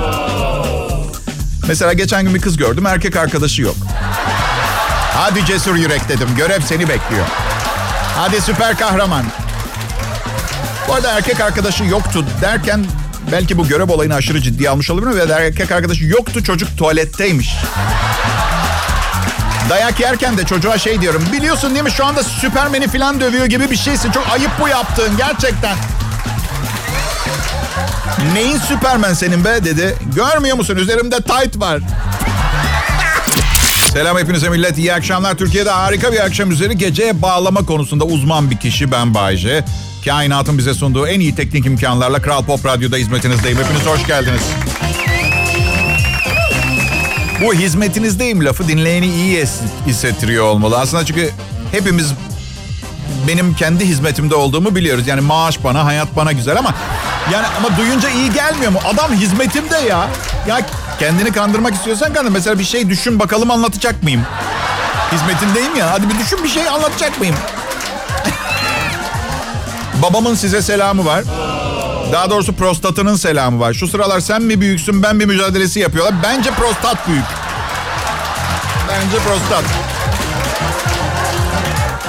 Mesela 1.67 1.93
geçen 1.93 2.23
gün 2.23 2.35
bir 2.35 2.41
kız 2.41 2.57
gördüm. 2.57 2.85
Erkek 2.85 3.15
arkadaşı 3.15 3.61
yok. 3.61 3.75
Hadi 5.13 5.45
cesur 5.45 5.75
yürek 5.75 6.09
dedim. 6.09 6.27
Görev 6.37 6.61
seni 6.61 6.89
bekliyor. 6.89 7.25
Hadi 8.15 8.41
süper 8.41 8.77
kahraman. 8.77 9.23
Bu 10.87 10.93
arada 10.93 11.11
erkek 11.11 11.41
arkadaşı 11.41 11.83
yoktu 11.83 12.25
derken 12.41 12.85
belki 13.31 13.57
bu 13.57 13.67
görev 13.67 13.89
olayını 13.89 14.15
aşırı 14.15 14.41
ciddiye 14.41 14.69
almış 14.69 14.89
olabilir 14.89 15.29
ve 15.29 15.33
erkek 15.33 15.71
arkadaşı 15.71 16.03
yoktu 16.03 16.43
çocuk 16.43 16.77
tuvaletteymiş. 16.77 17.55
Dayak 19.69 19.99
yerken 19.99 20.37
de 20.37 20.45
çocuğa 20.45 20.77
şey 20.77 21.01
diyorum. 21.01 21.23
Biliyorsun 21.33 21.73
değil 21.73 21.83
mi 21.83 21.91
şu 21.91 22.05
anda 22.05 22.23
Süpermen'i 22.23 22.87
falan 22.87 23.19
dövüyor 23.19 23.45
gibi 23.45 23.71
bir 23.71 23.77
şeysin. 23.77 24.11
Çok 24.11 24.27
ayıp 24.31 24.51
bu 24.61 24.67
yaptığın 24.67 25.17
gerçekten. 25.17 25.75
Neyin 28.33 28.57
Süpermen 28.57 29.13
senin 29.13 29.45
be 29.45 29.63
dedi. 29.65 29.95
Görmüyor 30.15 30.57
musun 30.57 30.75
üzerimde 30.75 31.15
tight 31.15 31.59
var. 31.59 31.79
Selam 33.93 34.17
hepinize 34.17 34.49
millet. 34.49 34.77
İyi 34.77 34.93
akşamlar. 34.93 35.35
Türkiye'de 35.35 35.69
harika 35.69 36.13
bir 36.13 36.19
akşam 36.25 36.51
üzeri 36.51 36.77
geceye 36.77 37.21
bağlama 37.21 37.65
konusunda 37.65 38.03
uzman 38.05 38.51
bir 38.51 38.57
kişi 38.57 38.91
ben 38.91 39.13
Bayce. 39.13 39.65
Kainatın 40.07 40.57
bize 40.57 40.73
sunduğu 40.73 41.07
en 41.07 41.19
iyi 41.19 41.35
teknik 41.35 41.65
imkanlarla 41.65 42.21
Kral 42.21 42.43
Pop 42.45 42.65
Radyo'da 42.65 42.97
hizmetinizdeyim. 42.97 43.57
Hepiniz 43.57 43.85
hoş 43.85 44.07
geldiniz. 44.07 44.41
Bu 47.41 47.53
hizmetinizdeyim 47.53 48.45
lafı 48.45 48.67
dinleyeni 48.67 49.05
iyi 49.05 49.45
hissettiriyor 49.87 50.45
olmalı. 50.45 50.79
Aslında 50.79 51.05
çünkü 51.05 51.31
hepimiz 51.71 52.13
benim 53.27 53.53
kendi 53.53 53.85
hizmetimde 53.85 54.35
olduğumu 54.35 54.75
biliyoruz. 54.75 55.07
Yani 55.07 55.21
maaş 55.21 55.63
bana, 55.63 55.85
hayat 55.85 56.15
bana 56.15 56.31
güzel 56.31 56.59
ama 56.59 56.73
yani 57.33 57.47
ama 57.57 57.77
duyunca 57.77 58.09
iyi 58.09 58.33
gelmiyor 58.33 58.71
mu? 58.71 58.79
Adam 58.85 59.13
hizmetimde 59.13 59.77
ya. 59.77 60.07
Ya 60.47 60.61
kendini 60.99 61.31
kandırmak 61.31 61.73
istiyorsan 61.73 62.13
kandır. 62.13 62.31
Mesela 62.31 62.59
bir 62.59 62.63
şey 62.63 62.89
düşün 62.89 63.19
bakalım 63.19 63.51
anlatacak 63.51 64.03
mıyım? 64.03 64.21
Hizmetindeyim 65.11 65.75
ya. 65.75 65.91
Hadi 65.91 66.09
bir 66.09 66.19
düşün 66.19 66.43
bir 66.43 66.49
şey 66.49 66.69
anlatacak 66.69 67.19
mıyım? 67.19 67.35
Babamın 70.09 70.35
size 70.35 70.61
selamı 70.61 71.05
var. 71.05 71.23
Daha 72.11 72.29
doğrusu 72.29 72.53
prostatının 72.53 73.15
selamı 73.15 73.59
var. 73.59 73.73
Şu 73.73 73.87
sıralar 73.87 74.19
sen 74.19 74.41
mi 74.41 74.61
büyüksün 74.61 75.03
ben 75.03 75.15
mi 75.15 75.25
mücadelesi 75.25 75.79
yapıyorlar. 75.79 76.15
Bence 76.23 76.51
prostat 76.51 77.07
büyük. 77.07 77.23
Bence 78.89 79.17
prostat. 79.17 79.63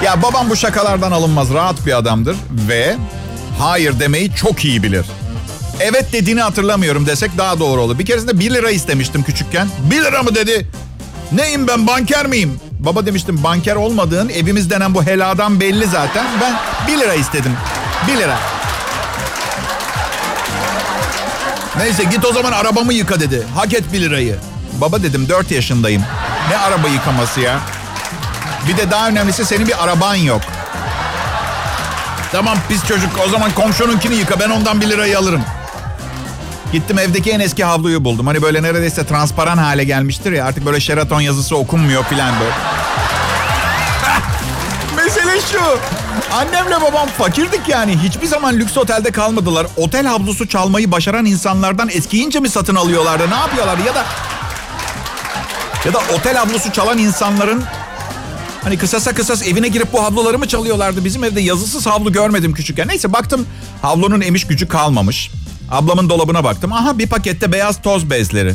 Ya 0.05 0.23
babam 0.23 0.51
bu 0.51 0.57
şakalardan 0.57 1.13
alınmaz. 1.13 1.55
Rahat 1.55 1.87
bir 1.87 1.99
adamdır 1.99 2.37
ve 2.69 2.97
hayır 3.59 4.01
demeyi 4.01 4.35
çok 4.35 4.65
iyi 4.65 4.83
bilir. 4.83 5.07
Evet 5.81 6.13
dediğini 6.13 6.41
hatırlamıyorum 6.41 7.07
desek 7.07 7.39
daha 7.39 7.59
doğru 7.59 7.81
olur. 7.81 7.99
Bir 7.99 8.07
keresinde 8.07 8.39
1 8.39 8.51
lira 8.51 8.71
istemiştim 8.71 9.23
küçükken. 9.23 9.69
1 9.91 10.05
lira 10.05 10.23
mı 10.23 10.35
dedi? 10.35 10.69
Neyim 11.33 11.69
ben 11.69 11.87
banker 11.87 12.27
miyim? 12.27 12.61
Baba 12.79 13.07
demiştim 13.07 13.45
banker 13.45 13.77
olmadığın 13.77 14.29
evimiz 14.29 14.71
denen 14.71 14.95
bu 14.95 15.03
heladan 15.03 15.61
belli 15.61 15.87
zaten. 15.87 16.27
Ben 16.41 16.55
1 16.95 16.99
lira 17.01 17.15
istedim. 17.15 17.53
1 18.07 18.17
lira. 18.17 18.39
Neyse 21.79 22.05
git 22.05 22.25
o 22.25 22.33
zaman 22.33 22.53
arabamı 22.53 22.93
yıka 22.93 23.21
dedi. 23.21 23.47
Hak 23.55 23.75
et 23.75 23.93
1 23.93 24.01
lirayı. 24.01 24.37
Baba 24.73 25.03
dedim 25.03 25.29
4 25.29 25.51
yaşındayım. 25.51 26.03
Ne 26.51 26.59
araba 26.59 26.89
yıkaması 26.89 27.41
ya? 27.41 27.59
Bir 28.69 28.77
de 28.77 28.91
daha 28.91 29.09
önemlisi 29.09 29.45
senin 29.45 29.67
bir 29.67 29.85
araban 29.85 30.15
yok. 30.15 30.41
Tamam 32.33 32.59
pis 32.69 32.87
çocuk 32.87 33.11
o 33.27 33.31
zaman 33.31 33.51
komşununkini 33.53 34.15
yıka 34.15 34.41
ben 34.41 34.51
ondan 34.51 34.81
1 34.81 34.89
lirayı 34.89 35.19
alırım. 35.19 35.43
Gittim 36.73 36.99
evdeki 36.99 37.31
en 37.31 37.41
eski 37.41 37.65
havluyu 37.65 38.05
buldum. 38.05 38.27
Hani 38.27 38.43
böyle 38.43 38.63
neredeyse 38.63 39.07
transparan 39.07 39.59
hale 39.59 39.85
gelmiştir 39.85 40.33
ya. 40.33 40.45
Artık 40.47 40.67
böyle 40.67 40.81
Sheraton 40.81 41.21
yazısı 41.21 41.57
okunmuyor 41.57 42.05
filan 42.05 42.35
böyle. 42.41 42.55
Mesele 45.05 45.41
şu. 45.53 45.79
Annemle 46.33 46.81
babam 46.81 47.09
fakirdik 47.09 47.69
yani. 47.69 47.99
Hiçbir 47.99 48.27
zaman 48.27 48.55
lüks 48.55 48.77
otelde 48.77 49.11
kalmadılar. 49.11 49.67
Otel 49.77 50.07
havlusu 50.07 50.49
çalmayı 50.49 50.93
başaran 50.93 51.25
insanlardan 51.25 51.89
eskiyince 51.89 52.41
mi 52.41 52.49
satın 52.49 52.75
alıyorlardı? 52.75 53.31
Ne 53.31 53.35
yapıyorlardı? 53.35 53.83
Ya 53.87 53.95
da 53.95 54.05
ya 55.85 55.95
da 55.95 55.99
otel 56.19 56.37
havlusu 56.37 56.73
çalan 56.73 56.99
insanların 56.99 57.65
hani 58.65 58.79
kısasa 58.79 59.15
kısas 59.15 59.47
evine 59.47 59.69
girip 59.69 59.93
bu 59.93 60.05
havluları 60.05 60.39
mı 60.39 60.49
çalıyorlardı? 60.49 61.05
Bizim 61.05 61.25
evde 61.25 61.41
yazısız 61.41 61.87
havlu 61.87 62.13
görmedim 62.13 62.55
küçükken. 62.55 62.89
Neyse 62.89 63.13
baktım 63.13 63.47
havlunun 63.83 64.21
emiş 64.21 64.47
gücü 64.47 64.69
kalmamış. 64.69 65.31
Ablamın 65.71 66.09
dolabına 66.09 66.45
baktım. 66.45 66.73
Aha 66.73 66.99
bir 66.99 67.07
pakette 67.07 67.53
beyaz 67.53 67.83
toz 67.83 68.11
bezleri. 68.11 68.55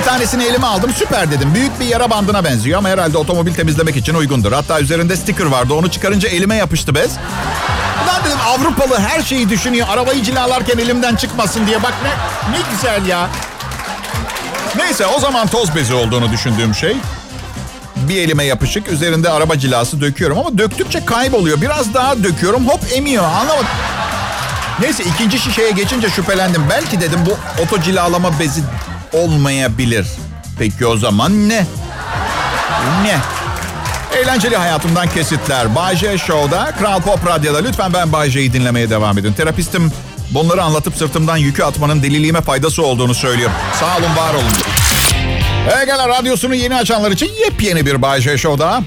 Bir 0.00 0.04
tanesini 0.04 0.44
elime 0.44 0.66
aldım 0.66 0.90
süper 0.96 1.30
dedim. 1.30 1.54
Büyük 1.54 1.80
bir 1.80 1.86
yara 1.86 2.10
bandına 2.10 2.44
benziyor 2.44 2.78
ama 2.78 2.88
herhalde 2.88 3.18
otomobil 3.18 3.54
temizlemek 3.54 3.96
için 3.96 4.14
uygundur. 4.14 4.52
Hatta 4.52 4.80
üzerinde 4.80 5.16
sticker 5.16 5.44
vardı. 5.44 5.74
Onu 5.74 5.90
çıkarınca 5.90 6.28
elime 6.28 6.56
yapıştı 6.56 6.94
bez. 6.94 7.16
Lan 8.06 8.24
dedim 8.24 8.38
Avrupalı 8.46 8.98
her 8.98 9.22
şeyi 9.22 9.48
düşünüyor. 9.48 9.86
Arabayı 9.90 10.22
cilalarken 10.22 10.78
elimden 10.78 11.16
çıkmasın 11.16 11.66
diye. 11.66 11.82
Bak 11.82 11.94
ne, 12.02 12.10
ne 12.52 12.58
güzel 12.72 13.06
ya. 13.06 13.28
Neyse 14.76 15.06
o 15.06 15.20
zaman 15.20 15.46
toz 15.46 15.74
bezi 15.74 15.94
olduğunu 15.94 16.32
düşündüğüm 16.32 16.74
şey. 16.74 16.96
Bir 17.96 18.16
elime 18.16 18.44
yapışık 18.44 18.88
üzerinde 18.88 19.30
araba 19.30 19.58
cilası 19.58 20.00
döküyorum 20.00 20.38
ama 20.38 20.58
döktükçe 20.58 21.04
kayboluyor. 21.04 21.60
Biraz 21.60 21.94
daha 21.94 22.24
döküyorum 22.24 22.68
hop 22.68 22.80
emiyor 22.92 23.24
anlamadım. 23.24 23.66
Neyse 24.80 25.04
ikinci 25.04 25.38
şişeye 25.38 25.70
geçince 25.70 26.10
şüphelendim. 26.10 26.62
Belki 26.70 27.00
dedim 27.00 27.20
bu 27.26 27.62
oto 27.62 27.82
cilalama 27.82 28.38
bezi 28.38 28.62
olmayabilir. 29.12 30.06
Peki 30.58 30.86
o 30.86 30.96
zaman 30.96 31.48
ne? 31.48 31.66
Ne? 33.02 33.18
Eğlenceli 34.18 34.56
hayatımdan 34.56 35.08
kesitler. 35.08 35.74
Bay 35.74 35.96
J 35.96 36.18
Show'da, 36.18 36.72
Kral 36.78 37.00
Pop 37.00 37.26
Radyo'da. 37.26 37.58
Lütfen 37.58 37.92
ben 37.92 38.12
Bay 38.12 38.30
J'yi 38.30 38.52
dinlemeye 38.52 38.90
devam 38.90 39.18
edin. 39.18 39.32
Terapistim 39.32 39.92
bunları 40.30 40.62
anlatıp 40.62 40.96
sırtımdan 40.96 41.36
yükü 41.36 41.62
atmanın 41.62 42.02
deliliğime 42.02 42.40
faydası 42.40 42.82
olduğunu 42.82 43.14
söylüyor. 43.14 43.50
Sağ 43.80 43.96
olun, 43.96 44.16
var 44.16 44.34
olun. 44.34 44.52
Egala 45.82 46.08
Radyosu'nu 46.08 46.54
yeni 46.54 46.76
açanlar 46.76 47.10
için 47.10 47.30
yepyeni 47.44 47.86
bir 47.86 48.02
Bay 48.02 48.20
J 48.20 48.38
Show'da. 48.38 48.82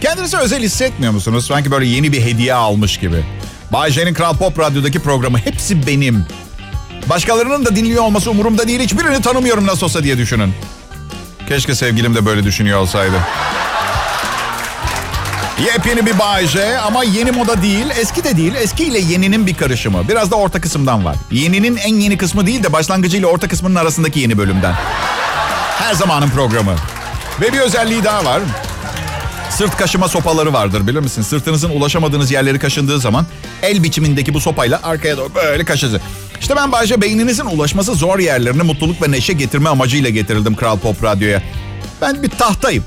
Kendinizi 0.00 0.36
özel 0.36 0.62
hissetmiyor 0.62 1.12
musunuz? 1.12 1.46
Sanki 1.46 1.70
böyle 1.70 1.86
yeni 1.86 2.12
bir 2.12 2.22
hediye 2.22 2.54
almış 2.54 2.98
gibi. 2.98 3.24
Bay 3.72 3.90
J'nin 3.90 4.14
Kral 4.14 4.36
Pop 4.36 4.58
Radyo'daki 4.58 4.98
programı 4.98 5.38
hepsi 5.38 5.86
benim. 5.86 6.26
Başkalarının 7.06 7.64
da 7.64 7.76
dinliyor 7.76 8.04
olması 8.04 8.30
umurumda 8.30 8.68
değil. 8.68 8.80
Hiçbirini 8.80 9.22
tanımıyorum 9.22 9.66
nasıl 9.66 9.86
olsa 9.86 10.04
diye 10.04 10.18
düşünün. 10.18 10.54
Keşke 11.48 11.74
sevgilim 11.74 12.14
de 12.14 12.26
böyle 12.26 12.44
düşünüyor 12.44 12.78
olsaydı. 12.78 13.16
Yepyeni 15.66 16.06
bir 16.06 16.18
Bay 16.18 16.46
J 16.46 16.78
ama 16.78 17.04
yeni 17.04 17.30
moda 17.30 17.62
değil, 17.62 17.86
eski 18.00 18.24
de 18.24 18.36
değil. 18.36 18.54
Eski 18.54 18.84
ile 18.84 18.98
yeninin 18.98 19.46
bir 19.46 19.54
karışımı. 19.54 20.08
Biraz 20.08 20.30
da 20.30 20.36
orta 20.36 20.60
kısımdan 20.60 21.04
var. 21.04 21.16
Yeninin 21.30 21.76
en 21.76 21.94
yeni 21.94 22.18
kısmı 22.18 22.46
değil 22.46 22.62
de 22.62 22.72
başlangıcı 22.72 23.16
ile 23.16 23.26
orta 23.26 23.48
kısmının 23.48 23.74
arasındaki 23.74 24.20
yeni 24.20 24.38
bölümden. 24.38 24.74
Her 25.78 25.94
zamanın 25.94 26.30
programı. 26.30 26.74
Ve 27.40 27.52
bir 27.52 27.60
özelliği 27.60 28.04
daha 28.04 28.24
var. 28.24 28.40
Sırt 29.50 29.76
kaşıma 29.76 30.08
sopaları 30.08 30.52
vardır 30.52 30.86
bilir 30.86 31.00
misin? 31.00 31.22
Sırtınızın 31.22 31.70
ulaşamadığınız 31.70 32.30
yerleri 32.30 32.58
kaşındığı 32.58 33.00
zaman 33.00 33.26
el 33.62 33.82
biçimindeki 33.82 34.34
bu 34.34 34.40
sopayla 34.40 34.80
arkaya 34.82 35.16
doğru 35.16 35.34
böyle 35.34 35.64
kaşısı. 35.64 36.00
İşte 36.42 36.56
ben 36.56 36.72
Bayce 36.72 37.00
beyninizin 37.00 37.44
ulaşması 37.44 37.94
zor 37.94 38.18
yerlerine 38.18 38.62
mutluluk 38.62 39.02
ve 39.02 39.10
neşe 39.10 39.32
getirme 39.32 39.68
amacıyla 39.68 40.10
getirildim 40.10 40.56
Kral 40.56 40.78
Pop 40.78 41.04
Radyo'ya. 41.04 41.42
Ben 42.00 42.22
bir 42.22 42.30
tahtayım. 42.30 42.84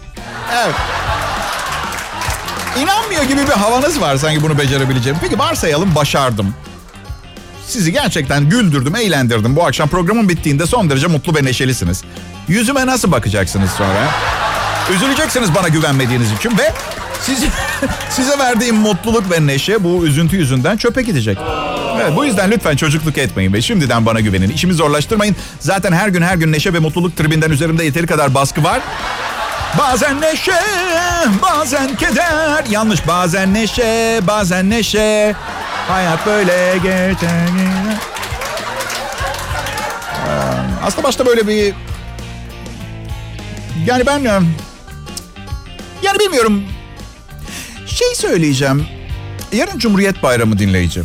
Evet. 0.55 0.75
İnanmıyor 2.79 3.23
gibi 3.23 3.41
bir 3.47 3.53
havanız 3.53 4.01
var 4.01 4.17
sanki 4.17 4.43
bunu 4.43 4.57
becerebileceğim. 4.57 5.17
Peki 5.21 5.39
varsayalım 5.39 5.95
başardım. 5.95 6.53
Sizi 7.67 7.91
gerçekten 7.91 8.49
güldürdüm, 8.49 8.95
eğlendirdim. 8.95 9.55
Bu 9.55 9.65
akşam 9.65 9.89
programın 9.89 10.29
bittiğinde 10.29 10.65
son 10.65 10.89
derece 10.89 11.07
mutlu 11.07 11.35
ve 11.35 11.43
neşelisiniz. 11.43 12.03
Yüzüme 12.47 12.87
nasıl 12.87 13.11
bakacaksınız 13.11 13.69
sonra? 13.69 14.09
Üzüleceksiniz 14.95 15.55
bana 15.55 15.67
güvenmediğiniz 15.67 16.31
için 16.31 16.57
ve 16.57 16.71
sizi, 17.21 17.47
size 18.09 18.39
verdiğim 18.39 18.75
mutluluk 18.75 19.31
ve 19.31 19.47
neşe 19.47 19.83
bu 19.83 20.05
üzüntü 20.05 20.35
yüzünden 20.35 20.77
çöpe 20.77 21.01
gidecek. 21.01 21.37
Evet, 22.01 22.15
bu 22.15 22.25
yüzden 22.25 22.51
lütfen 22.51 22.75
çocukluk 22.75 23.17
etmeyin 23.17 23.53
ve 23.53 23.61
şimdiden 23.61 24.05
bana 24.05 24.19
güvenin. 24.19 24.49
İşimi 24.49 24.73
zorlaştırmayın. 24.73 25.35
Zaten 25.59 25.91
her 25.91 26.07
gün 26.07 26.21
her 26.21 26.35
gün 26.37 26.51
neşe 26.51 26.73
ve 26.73 26.79
mutluluk 26.79 27.17
tribinden 27.17 27.49
üzerimde 27.49 27.83
yeteri 27.85 28.07
kadar 28.07 28.33
baskı 28.33 28.63
var. 28.63 28.81
Bazen 29.79 30.21
neşe, 30.21 30.61
bazen 31.41 31.95
keder. 31.95 32.63
Yanlış 32.69 33.07
bazen 33.07 33.53
neşe, 33.53 34.21
bazen 34.27 34.69
neşe. 34.69 35.35
Hayat 35.87 36.25
böyle 36.25 36.77
geçer. 36.77 37.49
Aslında 40.83 41.07
başta 41.07 41.25
böyle 41.25 41.47
bir... 41.47 41.73
Yani 43.85 44.05
ben... 44.05 44.19
Yani 46.03 46.19
bilmiyorum. 46.19 46.63
Şey 47.85 48.15
söyleyeceğim. 48.15 48.87
Yarın 49.51 49.79
Cumhuriyet 49.79 50.23
Bayramı 50.23 50.59
dinleyici. 50.59 51.01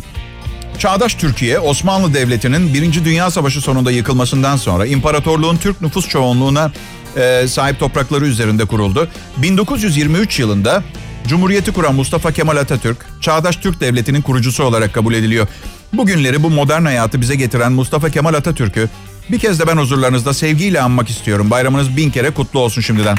Çağdaş 0.81 1.15
Türkiye, 1.15 1.59
Osmanlı 1.59 2.13
Devleti'nin 2.13 2.73
Birinci 2.73 3.05
Dünya 3.05 3.31
Savaşı 3.31 3.61
sonunda 3.61 3.91
yıkılmasından 3.91 4.57
sonra 4.57 4.85
imparatorluğun 4.85 5.57
Türk 5.57 5.81
nüfus 5.81 6.07
çoğunluğuna 6.09 6.71
e, 7.17 7.47
sahip 7.47 7.79
toprakları 7.79 8.25
üzerinde 8.25 8.65
kuruldu. 8.65 9.07
1923 9.37 10.39
yılında 10.39 10.83
Cumhuriyeti 11.27 11.71
kuran 11.71 11.95
Mustafa 11.95 12.31
Kemal 12.31 12.57
Atatürk, 12.57 12.97
Çağdaş 13.21 13.55
Türk 13.55 13.81
Devleti'nin 13.81 14.21
kurucusu 14.21 14.63
olarak 14.63 14.93
kabul 14.93 15.13
ediliyor. 15.13 15.47
Bugünleri 15.93 16.43
bu 16.43 16.49
modern 16.49 16.85
hayatı 16.85 17.21
bize 17.21 17.35
getiren 17.35 17.71
Mustafa 17.71 18.09
Kemal 18.09 18.33
Atatürk'ü 18.33 18.89
bir 19.31 19.39
kez 19.39 19.59
de 19.59 19.67
ben 19.67 19.77
huzurlarınızda 19.77 20.33
sevgiyle 20.33 20.81
anmak 20.81 21.09
istiyorum. 21.09 21.49
Bayramınız 21.51 21.97
bin 21.97 22.11
kere 22.11 22.29
kutlu 22.31 22.59
olsun 22.59 22.81
şimdiden. 22.81 23.17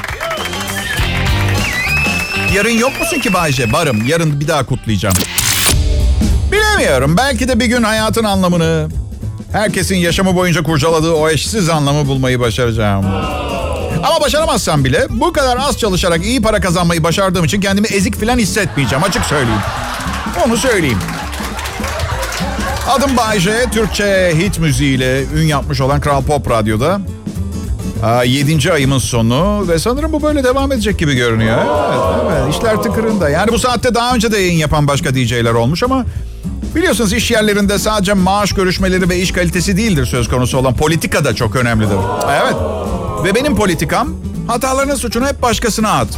Yarın 2.54 2.78
yok 2.78 3.00
musun 3.00 3.20
ki 3.20 3.34
Bayce? 3.34 3.72
Varım. 3.72 4.06
Yarın 4.06 4.40
bir 4.40 4.48
daha 4.48 4.66
kutlayacağım. 4.66 5.14
Bilemiyorum. 6.52 7.16
Belki 7.16 7.48
de 7.48 7.60
bir 7.60 7.66
gün 7.66 7.82
hayatın 7.82 8.24
anlamını, 8.24 8.88
herkesin 9.52 9.96
yaşamı 9.96 10.36
boyunca 10.36 10.62
kurcaladığı 10.62 11.12
o 11.12 11.28
eşsiz 11.28 11.68
anlamı 11.68 12.06
bulmayı 12.06 12.40
başaracağım. 12.40 13.04
Ama 14.02 14.20
başaramazsam 14.20 14.84
bile 14.84 15.06
bu 15.10 15.32
kadar 15.32 15.56
az 15.56 15.78
çalışarak 15.78 16.24
iyi 16.24 16.42
para 16.42 16.60
kazanmayı 16.60 17.04
başardığım 17.04 17.44
için 17.44 17.60
kendimi 17.60 17.86
ezik 17.86 18.20
falan 18.20 18.38
hissetmeyeceğim. 18.38 19.04
Açık 19.04 19.24
söyleyeyim. 19.24 19.60
Onu 20.46 20.56
söyleyeyim. 20.56 20.98
Adım 22.90 23.16
Bayce, 23.16 23.64
Türkçe 23.72 24.32
hit 24.38 24.58
müziğiyle 24.58 25.24
ün 25.24 25.46
yapmış 25.46 25.80
olan 25.80 26.00
Kral 26.00 26.22
Pop 26.22 26.50
Radyo'da. 26.50 27.00
Aa, 28.04 28.24
yedinci 28.24 28.72
ayımın 28.72 28.98
sonu 28.98 29.68
ve 29.68 29.78
sanırım 29.78 30.12
bu 30.12 30.22
böyle 30.22 30.44
devam 30.44 30.72
edecek 30.72 30.98
gibi 30.98 31.14
görünüyor. 31.14 31.58
Evet, 31.58 32.32
evet, 32.42 32.54
işler 32.54 32.76
tıkırında. 32.76 33.28
Yani 33.28 33.52
bu 33.52 33.58
saatte 33.58 33.94
daha 33.94 34.14
önce 34.14 34.32
de 34.32 34.38
yayın 34.38 34.58
yapan 34.58 34.88
başka 34.88 35.14
DJ'ler 35.14 35.54
olmuş 35.54 35.82
ama 35.82 36.04
biliyorsunuz 36.74 37.12
iş 37.12 37.30
yerlerinde 37.30 37.78
sadece 37.78 38.12
maaş 38.12 38.52
görüşmeleri 38.52 39.08
ve 39.08 39.18
iş 39.18 39.32
kalitesi 39.32 39.76
değildir 39.76 40.06
söz 40.06 40.28
konusu 40.28 40.58
olan 40.58 40.74
politika 40.74 41.24
da 41.24 41.34
çok 41.34 41.56
önemlidir. 41.56 41.96
Evet. 42.42 42.54
Ve 43.24 43.34
benim 43.34 43.56
politikam 43.56 44.08
hatalarının 44.46 44.94
suçunu 44.94 45.26
hep 45.26 45.42
başkasına 45.42 45.90
at. 45.90 46.08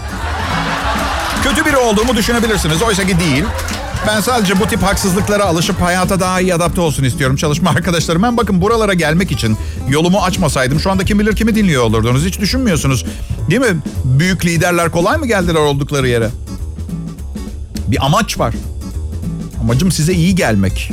Kötü 1.44 1.64
biri 1.64 1.76
olduğumu 1.76 2.16
düşünebilirsiniz. 2.16 2.82
Oysa 2.82 3.06
ki 3.06 3.20
değil. 3.20 3.44
Ben 4.06 4.20
sadece 4.20 4.60
bu 4.60 4.66
tip 4.66 4.82
haksızlıklara 4.82 5.44
alışıp 5.44 5.80
hayata 5.80 6.20
daha 6.20 6.40
iyi 6.40 6.54
adapte 6.54 6.80
olsun 6.80 7.04
istiyorum 7.04 7.36
çalışma 7.36 7.70
arkadaşlarım. 7.76 8.22
Ben 8.22 8.36
bakın 8.36 8.60
buralara 8.60 8.94
gelmek 8.94 9.32
için 9.32 9.56
yolumu 9.88 10.18
açmasaydım 10.18 10.80
şu 10.80 10.90
anda 10.90 11.04
kim 11.04 11.18
bilir 11.18 11.36
kimi 11.36 11.54
dinliyor 11.54 11.82
olurdunuz. 11.82 12.24
Hiç 12.24 12.40
düşünmüyorsunuz. 12.40 13.04
Değil 13.50 13.60
mi? 13.60 13.76
Büyük 14.04 14.44
liderler 14.44 14.90
kolay 14.90 15.16
mı 15.18 15.26
geldiler 15.26 15.60
oldukları 15.60 16.08
yere? 16.08 16.30
Bir 17.88 18.06
amaç 18.06 18.38
var. 18.38 18.54
Amacım 19.64 19.92
size 19.92 20.12
iyi 20.12 20.34
gelmek. 20.34 20.92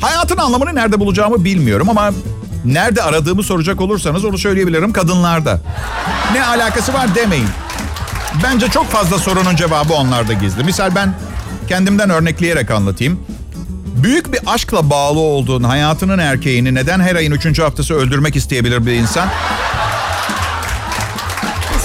Hayatın 0.00 0.36
anlamını 0.36 0.74
nerede 0.74 1.00
bulacağımı 1.00 1.44
bilmiyorum 1.44 1.88
ama 1.90 2.12
Nerede 2.64 3.02
aradığımı 3.02 3.42
soracak 3.42 3.80
olursanız 3.80 4.24
onu 4.24 4.38
söyleyebilirim 4.38 4.92
kadınlarda. 4.92 5.60
Ne 6.32 6.44
alakası 6.44 6.94
var 6.94 7.14
demeyin. 7.14 7.48
Bence 8.44 8.68
çok 8.68 8.90
fazla 8.90 9.18
sorunun 9.18 9.56
cevabı 9.56 9.94
onlarda 9.94 10.32
gizli. 10.32 10.64
Misal 10.64 10.94
ben 10.94 11.14
kendimden 11.68 12.10
örnekleyerek 12.10 12.70
anlatayım. 12.70 13.20
Büyük 14.02 14.32
bir 14.32 14.40
aşkla 14.46 14.90
bağlı 14.90 15.18
olduğun 15.18 15.62
hayatının 15.62 16.18
erkeğini 16.18 16.74
neden 16.74 17.00
her 17.00 17.16
ayın 17.16 17.32
üçüncü 17.32 17.62
haftası 17.62 17.94
öldürmek 17.94 18.36
isteyebilir 18.36 18.86
bir 18.86 18.92
insan? 18.92 19.28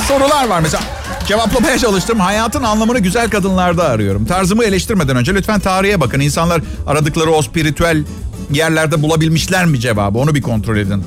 Sorular 0.08 0.48
var 0.48 0.60
mesela. 0.60 0.84
Cevaplamaya 1.28 1.78
çalıştım. 1.78 2.20
Hayatın 2.20 2.64
anlamını 2.64 3.00
güzel 3.00 3.30
kadınlarda 3.30 3.84
arıyorum. 3.84 4.26
Tarzımı 4.26 4.64
eleştirmeden 4.64 5.16
önce 5.16 5.36
lütfen 5.36 5.60
tarihe 5.60 6.02
bakın. 6.02 6.20
İnsanlar 6.20 6.62
aradıkları 6.88 7.32
o 7.32 7.42
spiritüel 7.42 8.04
yerlerde 8.52 9.02
bulabilmişler 9.02 9.66
mi 9.66 9.80
cevabı? 9.80 10.18
Onu 10.18 10.36
bir 10.36 10.42
kontrol 10.42 10.78
edin. 10.78 11.04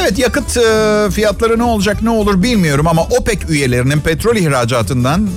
Evet 0.00 0.18
yakıt 0.18 0.56
e, 0.56 1.08
fiyatları 1.10 1.58
ne 1.58 1.62
olacak 1.62 2.02
ne 2.02 2.10
olur 2.10 2.42
bilmiyorum 2.42 2.86
ama 2.86 3.02
OPEC 3.02 3.38
üyelerinin 3.48 4.00
petrol 4.00 4.36
ihracatından 4.36 5.28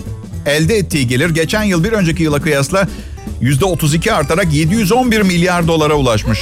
elde 0.46 0.78
ettiği 0.78 1.08
gelir 1.08 1.30
geçen 1.30 1.64
yıl 1.64 1.84
bir 1.84 1.92
önceki 1.92 2.24
yıla 2.24 2.42
kıyasla 2.42 2.88
%32 3.42 4.12
artarak 4.12 4.54
711 4.54 5.22
milyar 5.22 5.68
dolara 5.68 5.94
ulaşmış. 5.94 6.40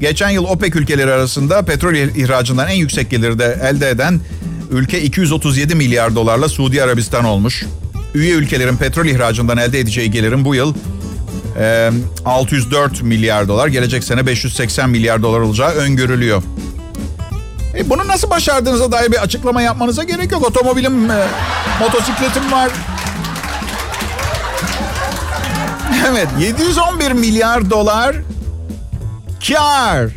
Geçen 0.00 0.30
yıl 0.30 0.44
OPEC 0.44 0.78
ülkeleri 0.78 1.12
arasında 1.12 1.62
petrol 1.62 1.94
ihracından 1.94 2.68
en 2.68 2.74
yüksek 2.76 3.10
geliri 3.10 3.38
de 3.38 3.58
elde 3.62 3.90
eden 3.90 4.20
ülke 4.70 5.02
237 5.02 5.74
milyar 5.74 6.14
dolarla 6.14 6.48
Suudi 6.48 6.82
Arabistan 6.82 7.24
olmuş. 7.24 7.64
Üye 8.14 8.34
ülkelerin 8.34 8.76
petrol 8.76 9.06
ihracından 9.06 9.58
elde 9.58 9.80
edeceği 9.80 10.10
gelirin 10.10 10.44
bu 10.44 10.54
yıl 10.54 10.74
e, 11.58 11.90
604 12.24 13.02
milyar 13.02 13.48
dolar, 13.48 13.68
gelecek 13.68 14.04
sene 14.04 14.26
580 14.26 14.90
milyar 14.90 15.22
dolar 15.22 15.40
olacağı 15.40 15.70
öngörülüyor. 15.70 16.42
E 17.76 17.90
bunu 17.90 18.08
nasıl 18.08 18.30
başardığınıza 18.30 18.92
dair 18.92 19.12
bir 19.12 19.22
açıklama 19.22 19.62
yapmanıza 19.62 20.04
gerek 20.04 20.32
yok. 20.32 20.46
Otomobilim, 20.46 21.06
motosikletim 21.80 22.52
var. 22.52 22.70
Evet, 26.10 26.28
711 26.40 27.12
milyar 27.12 27.70
dolar 27.70 28.16
kar. 29.48 30.10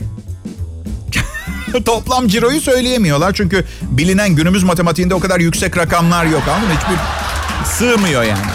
Toplam 1.85 2.27
ciroyu 2.27 2.61
söyleyemiyorlar 2.61 3.33
çünkü 3.33 3.65
bilinen 3.81 4.29
günümüz 4.29 4.63
matematiğinde 4.63 5.15
o 5.15 5.19
kadar 5.19 5.39
yüksek 5.39 5.77
rakamlar 5.77 6.25
yok. 6.25 6.43
Anladın 6.47 6.67
mı? 6.67 6.73
Hiçbir 6.73 6.97
sığmıyor 7.71 8.23
yani. 8.23 8.39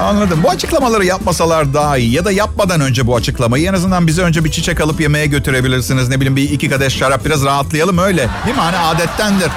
Anladım. 0.00 0.40
Bu 0.42 0.50
açıklamaları 0.50 1.04
yapmasalar 1.04 1.74
daha 1.74 1.98
iyi. 1.98 2.12
Ya 2.12 2.24
da 2.24 2.32
yapmadan 2.32 2.80
önce 2.80 3.06
bu 3.06 3.16
açıklamayı 3.16 3.68
en 3.68 3.74
azından 3.74 4.06
bize 4.06 4.22
önce 4.22 4.44
bir 4.44 4.50
çiçek 4.50 4.80
alıp 4.80 5.00
yemeğe 5.00 5.26
götürebilirsiniz. 5.26 6.08
Ne 6.08 6.16
bileyim 6.16 6.36
bir 6.36 6.50
iki 6.50 6.70
kadeh 6.70 6.90
şarap 6.90 7.24
biraz 7.24 7.44
rahatlayalım 7.44 7.98
öyle. 7.98 8.28
Değil 8.46 8.56
mi? 8.56 8.62
Hani 8.62 8.78
adettendir. 8.78 9.50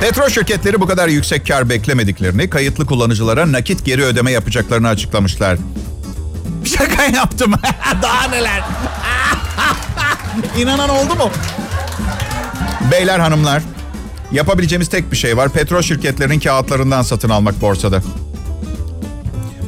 Petrol 0.00 0.28
şirketleri 0.28 0.80
bu 0.80 0.86
kadar 0.86 1.08
yüksek 1.08 1.46
kar 1.46 1.68
beklemediklerini, 1.68 2.50
kayıtlı 2.50 2.86
kullanıcılara 2.86 3.52
nakit 3.52 3.84
geri 3.84 4.04
ödeme 4.04 4.30
yapacaklarını 4.30 4.88
açıklamışlar. 4.88 5.58
Şaka 6.64 7.04
yaptım. 7.04 7.52
Daha 8.02 8.28
neler? 8.28 8.62
İnanan 10.58 10.88
oldu 10.88 11.14
mu? 11.14 11.30
Beyler 12.90 13.18
hanımlar, 13.18 13.62
yapabileceğimiz 14.32 14.88
tek 14.88 15.12
bir 15.12 15.16
şey 15.16 15.36
var. 15.36 15.48
Petrol 15.48 15.82
şirketlerinin 15.82 16.40
kağıtlarından 16.40 17.02
satın 17.02 17.28
almak 17.28 17.60
borsada. 17.60 18.02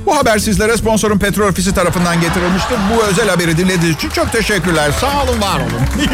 Bu 0.06 0.16
haber 0.16 0.38
sizlere 0.38 0.76
sponsorun 0.76 1.18
Petrol 1.18 1.48
Ofisi 1.48 1.74
tarafından 1.74 2.20
getirilmiştir. 2.20 2.76
Bu 2.94 3.02
özel 3.04 3.28
haberi 3.28 3.56
dinlediğiniz 3.56 3.96
için 3.96 4.08
çok 4.10 4.32
teşekkürler. 4.32 4.90
Sağ 5.00 5.22
olun, 5.24 5.40
var 5.40 5.60
olun. 5.60 6.10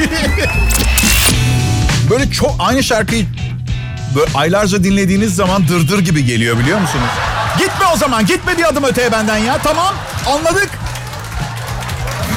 Böyle 2.10 2.30
çok 2.30 2.54
aynı 2.58 2.82
şarkıyı 2.82 3.26
böyle 4.16 4.30
aylarca 4.34 4.84
dinlediğiniz 4.84 5.34
zaman 5.36 5.68
dırdır 5.68 5.98
gibi 5.98 6.24
geliyor 6.24 6.58
biliyor 6.58 6.78
musunuz? 6.80 7.08
Gitme 7.58 7.86
o 7.94 7.96
zaman. 7.96 8.26
Gitme 8.26 8.58
bir 8.58 8.68
adım 8.68 8.84
öteye 8.84 9.12
benden 9.12 9.36
ya. 9.36 9.58
Tamam. 9.64 9.94
Anladık. 10.26 10.70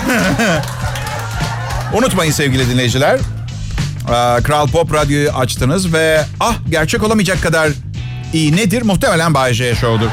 Unutmayın 1.93 2.31
sevgili 2.31 2.69
dinleyiciler. 2.69 3.19
Kral 4.43 4.67
Pop 4.67 4.93
Radyo'yu 4.93 5.31
açtınız 5.31 5.93
ve 5.93 6.25
ah 6.39 6.53
gerçek 6.69 7.03
olamayacak 7.03 7.43
kadar 7.43 7.69
iyi 8.33 8.55
nedir? 8.55 8.81
Muhtemelen 8.81 9.33
Bay 9.33 9.53
J 9.53 9.75
Show'dur. 9.75 10.09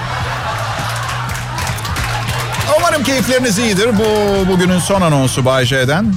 Umarım 2.78 3.02
keyifleriniz 3.02 3.58
iyidir. 3.58 3.88
Bu 3.98 4.04
bugünün 4.48 4.78
son 4.78 5.00
anonsu 5.00 5.44
Bay 5.44 5.66
J'den. 5.66 6.14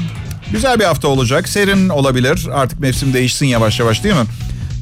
Güzel 0.51 0.79
bir 0.79 0.85
hafta 0.85 1.07
olacak. 1.07 1.49
Serin 1.49 1.89
olabilir. 1.89 2.47
Artık 2.53 2.79
mevsim 2.79 3.13
değişsin 3.13 3.45
yavaş 3.45 3.79
yavaş 3.79 4.03
değil 4.03 4.15
mi? 4.15 4.25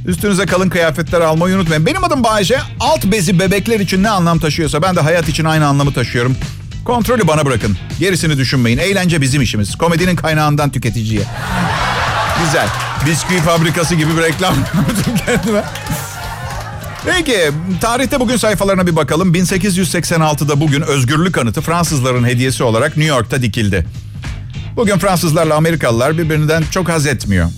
Üstünüze 0.07 0.45
kalın 0.45 0.69
kıyafetler 0.69 1.21
almayı 1.21 1.55
unutmayın. 1.55 1.85
Benim 1.85 2.03
adım 2.03 2.23
Bayece. 2.23 2.59
Alt 2.79 3.05
bezi 3.05 3.39
bebekler 3.39 3.79
için 3.79 4.03
ne 4.03 4.09
anlam 4.09 4.39
taşıyorsa 4.39 4.81
ben 4.81 4.95
de 4.95 5.01
hayat 5.01 5.29
için 5.29 5.45
aynı 5.45 5.67
anlamı 5.67 5.93
taşıyorum. 5.93 6.37
Kontrolü 6.85 7.27
bana 7.27 7.45
bırakın. 7.45 7.77
Gerisini 7.99 8.37
düşünmeyin. 8.37 8.77
Eğlence 8.77 9.21
bizim 9.21 9.41
işimiz. 9.41 9.75
Komedinin 9.75 10.15
kaynağından 10.15 10.69
tüketiciye. 10.69 11.21
Güzel. 12.45 12.67
Bisküvi 13.05 13.39
fabrikası 13.39 13.95
gibi 13.95 14.17
bir 14.17 14.21
reklam 14.21 14.55
kendime. 15.25 15.63
Peki, 17.05 17.51
tarihte 17.81 18.19
bugün 18.19 18.37
sayfalarına 18.37 18.87
bir 18.87 18.95
bakalım. 18.95 19.33
1886'da 19.33 20.59
bugün 20.59 20.81
özgürlük 20.81 21.37
anıtı 21.37 21.61
Fransızların 21.61 22.23
hediyesi 22.23 22.63
olarak 22.63 22.97
New 22.97 23.15
York'ta 23.15 23.41
dikildi. 23.41 23.85
Bugün 24.75 24.97
Fransızlarla 24.97 25.55
Amerikalılar 25.55 26.17
birbirinden 26.17 26.63
çok 26.71 26.89
haz 26.89 27.05
etmiyor. 27.05 27.49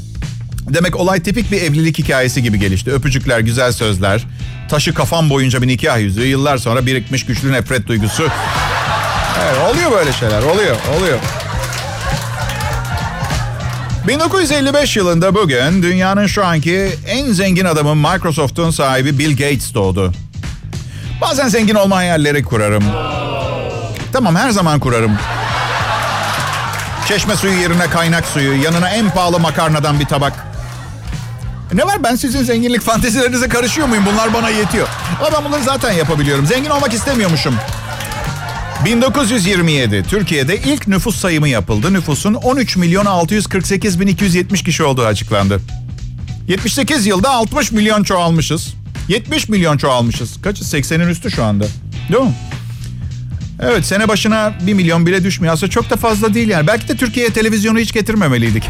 Demek 0.61 0.95
olay 0.95 1.23
tipik 1.23 1.51
bir 1.51 1.61
evlilik 1.61 1.97
hikayesi 1.99 2.43
gibi 2.43 2.59
gelişti. 2.59 2.91
Öpücükler, 2.91 3.39
güzel 3.39 3.71
sözler, 3.71 4.21
taşı 4.69 4.93
kafam 4.93 5.29
boyunca 5.29 5.61
bir 5.61 5.67
nikah 5.67 5.99
yüzüğü, 5.99 6.25
yıllar 6.25 6.57
sonra 6.57 6.85
birikmiş 6.85 7.25
güçlü 7.25 7.51
nefret 7.51 7.87
duygusu. 7.87 8.27
Evet, 9.43 9.57
oluyor 9.71 9.91
böyle 9.91 10.13
şeyler, 10.13 10.41
oluyor, 10.41 10.75
oluyor. 10.97 11.19
1955 14.07 14.97
yılında 14.97 15.35
bugün 15.35 15.83
dünyanın 15.83 16.27
şu 16.27 16.45
anki 16.45 16.89
en 17.07 17.31
zengin 17.31 17.65
adamı 17.65 17.95
Microsoft'un 17.95 18.71
sahibi 18.71 19.19
Bill 19.19 19.31
Gates 19.31 19.73
doğdu. 19.73 20.13
Bazen 21.21 21.47
zengin 21.47 21.75
olma 21.75 21.95
hayalleri 21.95 22.43
kurarım. 22.43 22.83
Tamam 24.13 24.35
her 24.35 24.49
zaman 24.49 24.79
kurarım. 24.79 25.11
Çeşme 27.07 27.35
suyu 27.35 27.59
yerine 27.61 27.87
kaynak 27.87 28.25
suyu, 28.25 28.63
yanına 28.63 28.89
en 28.89 29.09
pahalı 29.09 29.39
makarnadan 29.39 29.99
bir 29.99 30.05
tabak. 30.05 30.48
Ne 31.73 31.83
var 31.85 32.03
ben 32.03 32.15
sizin 32.15 32.43
zenginlik 32.43 32.81
fantezilerinize 32.81 33.47
karışıyor 33.47 33.87
muyum? 33.87 34.03
Bunlar 34.13 34.33
bana 34.33 34.49
yetiyor. 34.49 34.87
Ama 35.19 35.37
ben 35.37 35.45
bunları 35.45 35.63
zaten 35.63 35.91
yapabiliyorum. 35.91 36.45
Zengin 36.45 36.69
olmak 36.69 36.93
istemiyormuşum. 36.93 37.55
1927 38.85 40.03
Türkiye'de 40.03 40.57
ilk 40.57 40.87
nüfus 40.87 41.15
sayımı 41.19 41.49
yapıldı. 41.49 41.93
Nüfusun 41.93 42.33
13 42.33 42.77
milyon 42.77 43.05
648 43.05 43.99
bin 43.99 44.07
270 44.07 44.63
kişi 44.63 44.83
olduğu 44.83 45.05
açıklandı. 45.05 45.59
78 46.47 47.05
yılda 47.05 47.29
60 47.29 47.71
milyon 47.71 48.03
çoğalmışız. 48.03 48.73
70 49.07 49.49
milyon 49.49 49.77
çoğalmışız. 49.77 50.41
Kaçı? 50.41 50.63
80'in 50.63 51.09
üstü 51.09 51.31
şu 51.31 51.43
anda. 51.43 51.65
Değil 52.11 52.23
mi? 52.23 52.33
Evet 53.61 53.85
sene 53.85 54.07
başına 54.07 54.53
1 54.67 54.73
milyon 54.73 55.05
bile 55.05 55.23
düşmüyor. 55.23 55.53
Aslında 55.53 55.69
çok 55.69 55.89
da 55.89 55.95
fazla 55.95 56.33
değil 56.33 56.47
yani. 56.49 56.67
Belki 56.67 56.87
de 56.87 56.95
Türkiye'ye 56.95 57.33
televizyonu 57.33 57.79
hiç 57.79 57.93
getirmemeliydik. 57.93 58.63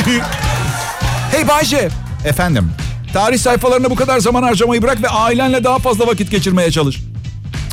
hey 1.32 1.48
Bayce. 1.48 1.88
Efendim. 2.24 2.70
Tarih 3.12 3.38
sayfalarına 3.38 3.90
bu 3.90 3.94
kadar 3.94 4.18
zaman 4.18 4.42
harcamayı 4.42 4.82
bırak 4.82 5.02
ve 5.02 5.08
ailenle 5.08 5.64
daha 5.64 5.78
fazla 5.78 6.06
vakit 6.06 6.30
geçirmeye 6.30 6.70
çalış. 6.70 7.00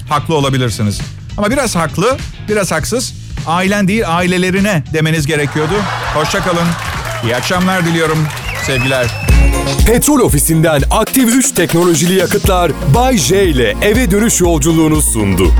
Haklı 0.09 0.35
olabilirsiniz. 0.35 1.01
Ama 1.37 1.51
biraz 1.51 1.75
haklı, 1.75 2.17
biraz 2.49 2.71
haksız. 2.71 3.13
Ailen 3.47 3.87
değil 3.87 4.03
ailelerine 4.17 4.83
demeniz 4.93 5.27
gerekiyordu. 5.27 5.73
Hoşçakalın. 6.13 6.67
İyi 7.23 7.35
akşamlar 7.35 7.85
diliyorum. 7.85 8.27
Sevgiler. 8.65 9.07
Petrol 9.85 10.19
ofisinden 10.19 10.81
aktif 10.91 11.35
3 11.35 11.51
teknolojili 11.51 12.13
yakıtlar 12.13 12.71
Bay 12.95 13.17
J 13.17 13.43
ile 13.45 13.75
eve 13.81 14.11
dönüş 14.11 14.41
yolculuğunu 14.41 15.01
sundu. 15.01 15.53